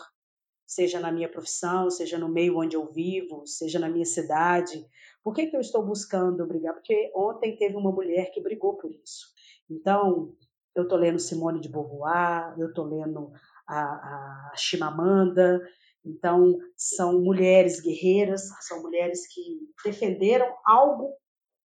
seja 0.66 1.00
na 1.00 1.12
minha 1.12 1.30
profissão, 1.30 1.92
seja 1.92 2.18
no 2.18 2.28
meio 2.28 2.58
onde 2.58 2.76
eu 2.76 2.92
vivo, 2.92 3.46
seja 3.46 3.78
na 3.78 3.90
minha 3.90 4.06
cidade. 4.06 4.84
Por 5.24 5.36
que, 5.36 5.46
que 5.46 5.56
eu 5.56 5.62
estou 5.62 5.86
buscando 5.86 6.48
brigar? 6.48 6.74
Porque 6.74 7.12
ontem 7.16 7.56
teve 7.56 7.76
uma 7.76 7.92
mulher 7.92 8.32
que 8.32 8.42
brigou 8.42 8.76
por 8.76 8.92
isso. 8.92 9.28
Então, 9.70 10.36
eu 10.74 10.82
estou 10.82 10.98
lendo 10.98 11.20
Simone 11.20 11.60
de 11.60 11.70
Beauvoir, 11.70 12.56
eu 12.58 12.70
estou 12.70 12.86
lendo 12.86 13.32
a, 13.68 14.50
a 14.52 14.54
Chimamanda. 14.56 15.62
Então, 16.06 16.58
são 16.76 17.22
mulheres 17.22 17.82
guerreiras, 17.82 18.50
são 18.62 18.82
mulheres 18.82 19.28
que 19.34 19.42
defenderam 19.84 20.48
algo 20.66 21.14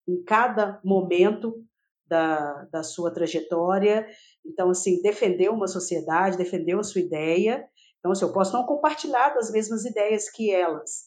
em 0.06 0.22
cada 0.22 0.80
momento 0.84 1.64
da, 2.06 2.64
da 2.64 2.82
sua 2.82 3.12
trajetória. 3.12 4.06
Então, 4.44 4.70
assim, 4.70 5.00
defendeu 5.02 5.52
uma 5.52 5.68
sociedade, 5.68 6.36
defendeu 6.36 6.80
a 6.80 6.84
sua 6.84 7.00
ideia. 7.00 7.66
Então, 7.98 8.12
assim, 8.12 8.24
eu 8.24 8.32
posso 8.32 8.52
não 8.52 8.66
compartilhar 8.66 9.34
das 9.34 9.50
mesmas 9.50 9.84
ideias 9.84 10.28
que 10.28 10.50
elas, 10.50 11.04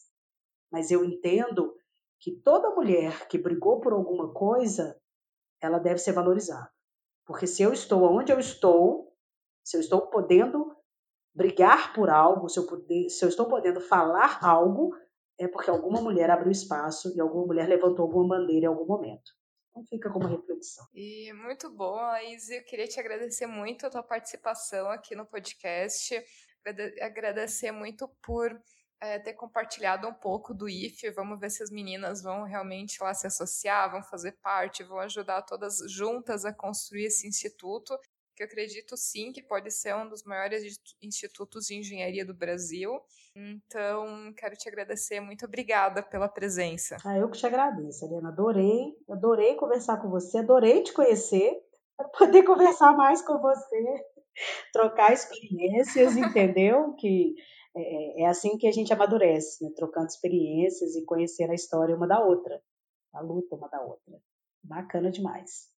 mas 0.70 0.90
eu 0.90 1.04
entendo 1.04 1.72
que 2.20 2.32
toda 2.42 2.74
mulher 2.74 3.28
que 3.28 3.38
brigou 3.38 3.80
por 3.80 3.92
alguma 3.92 4.32
coisa, 4.32 4.98
ela 5.62 5.78
deve 5.78 5.98
ser 5.98 6.12
valorizada. 6.12 6.68
Porque 7.24 7.46
se 7.46 7.62
eu 7.62 7.72
estou 7.72 8.02
onde 8.02 8.32
eu 8.32 8.40
estou, 8.40 9.12
se 9.62 9.76
eu 9.76 9.80
estou 9.80 10.08
podendo 10.08 10.74
brigar 11.38 11.92
por 11.94 12.10
algo, 12.10 12.48
se 12.48 12.58
eu, 12.58 12.66
poder, 12.66 13.08
se 13.08 13.24
eu 13.24 13.28
estou 13.28 13.48
podendo 13.48 13.80
falar 13.80 14.40
algo, 14.44 14.92
é 15.38 15.46
porque 15.46 15.70
alguma 15.70 16.00
mulher 16.00 16.28
abriu 16.30 16.50
espaço 16.50 17.16
e 17.16 17.20
alguma 17.20 17.46
mulher 17.46 17.68
levantou 17.68 18.04
alguma 18.04 18.36
bandeira 18.36 18.66
em 18.66 18.68
algum 18.68 18.84
momento. 18.84 19.30
Então 19.70 19.84
fica 19.84 20.10
como 20.10 20.26
reflexão. 20.26 20.84
E 20.92 21.32
muito 21.34 21.70
bom, 21.70 21.94
Laís. 21.94 22.50
Eu 22.50 22.64
queria 22.64 22.88
te 22.88 22.98
agradecer 22.98 23.46
muito 23.46 23.86
a 23.86 23.90
tua 23.90 24.02
participação 24.02 24.90
aqui 24.90 25.14
no 25.14 25.24
podcast. 25.24 26.20
Agradecer 27.00 27.70
muito 27.70 28.08
por 28.20 28.60
é, 29.00 29.20
ter 29.20 29.34
compartilhado 29.34 30.08
um 30.08 30.14
pouco 30.14 30.52
do 30.52 30.68
IFE. 30.68 31.10
Vamos 31.10 31.38
ver 31.38 31.50
se 31.50 31.62
as 31.62 31.70
meninas 31.70 32.20
vão 32.20 32.42
realmente 32.42 33.00
lá 33.00 33.14
se 33.14 33.28
associar, 33.28 33.92
vão 33.92 34.02
fazer 34.02 34.32
parte, 34.42 34.82
vão 34.82 34.98
ajudar 34.98 35.42
todas 35.42 35.78
juntas 35.88 36.44
a 36.44 36.52
construir 36.52 37.04
esse 37.04 37.28
instituto, 37.28 37.96
que 38.38 38.44
eu 38.44 38.46
acredito 38.46 38.96
sim 38.96 39.32
que 39.32 39.42
pode 39.42 39.68
ser 39.72 39.96
um 39.96 40.08
dos 40.08 40.22
maiores 40.22 40.80
institutos 41.02 41.66
de 41.66 41.74
engenharia 41.74 42.24
do 42.24 42.32
Brasil. 42.32 43.00
Então, 43.34 44.32
quero 44.36 44.54
te 44.54 44.68
agradecer. 44.68 45.18
Muito 45.18 45.44
obrigada 45.44 46.04
pela 46.04 46.28
presença. 46.28 46.98
Ah, 47.04 47.18
eu 47.18 47.28
que 47.28 47.38
te 47.38 47.46
agradeço, 47.46 48.04
Helena. 48.04 48.28
Adorei, 48.28 48.96
adorei 49.10 49.56
conversar 49.56 50.00
com 50.00 50.08
você, 50.08 50.38
adorei 50.38 50.84
te 50.84 50.92
conhecer, 50.92 51.60
poder 52.16 52.44
conversar 52.44 52.96
mais 52.96 53.20
com 53.22 53.40
você, 53.40 54.04
trocar 54.72 55.12
experiências, 55.12 56.16
entendeu? 56.16 56.94
Que 56.94 57.34
é, 57.76 58.22
é, 58.22 58.26
assim 58.26 58.56
que 58.56 58.68
a 58.68 58.72
gente 58.72 58.92
amadurece, 58.92 59.64
né? 59.64 59.70
trocando 59.74 60.06
experiências 60.06 60.94
e 60.94 61.04
conhecendo 61.04 61.50
a 61.50 61.56
história 61.56 61.96
uma 61.96 62.06
da 62.06 62.24
outra, 62.24 62.62
a 63.12 63.20
luta 63.20 63.56
uma 63.56 63.68
da 63.68 63.82
outra. 63.82 64.22
Bacana 64.62 65.10
demais. 65.10 65.76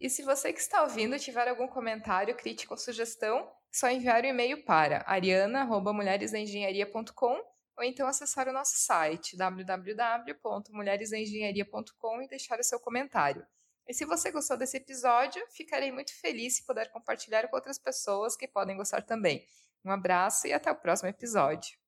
E 0.00 0.08
se 0.08 0.22
você 0.22 0.52
que 0.52 0.60
está 0.60 0.82
ouvindo 0.82 1.18
tiver 1.18 1.48
algum 1.48 1.66
comentário, 1.68 2.34
crítica 2.34 2.72
ou 2.72 2.78
sugestão, 2.78 3.40
é 3.40 3.48
só 3.70 3.90
enviar 3.90 4.22
o 4.22 4.26
um 4.26 4.30
e-mail 4.30 4.64
para 4.64 5.04
Ariana@mulheresengenharia.com 5.06 7.44
ou 7.76 7.84
então 7.84 8.08
acessar 8.08 8.48
o 8.48 8.52
nosso 8.52 8.78
site 8.78 9.36
www.mulheresengenharia.com 9.36 12.22
e 12.22 12.28
deixar 12.28 12.58
o 12.58 12.64
seu 12.64 12.80
comentário. 12.80 13.46
E 13.86 13.94
se 13.94 14.04
você 14.04 14.30
gostou 14.30 14.56
desse 14.56 14.76
episódio, 14.76 15.42
ficarei 15.50 15.92
muito 15.92 16.12
feliz 16.18 16.56
se 16.56 16.64
puder 16.64 16.90
compartilhar 16.90 17.46
com 17.48 17.56
outras 17.56 17.78
pessoas 17.78 18.36
que 18.36 18.48
podem 18.48 18.76
gostar 18.76 19.02
também. 19.02 19.46
Um 19.84 19.90
abraço 19.90 20.46
e 20.46 20.52
até 20.52 20.70
o 20.70 20.76
próximo 20.76 21.08
episódio. 21.08 21.80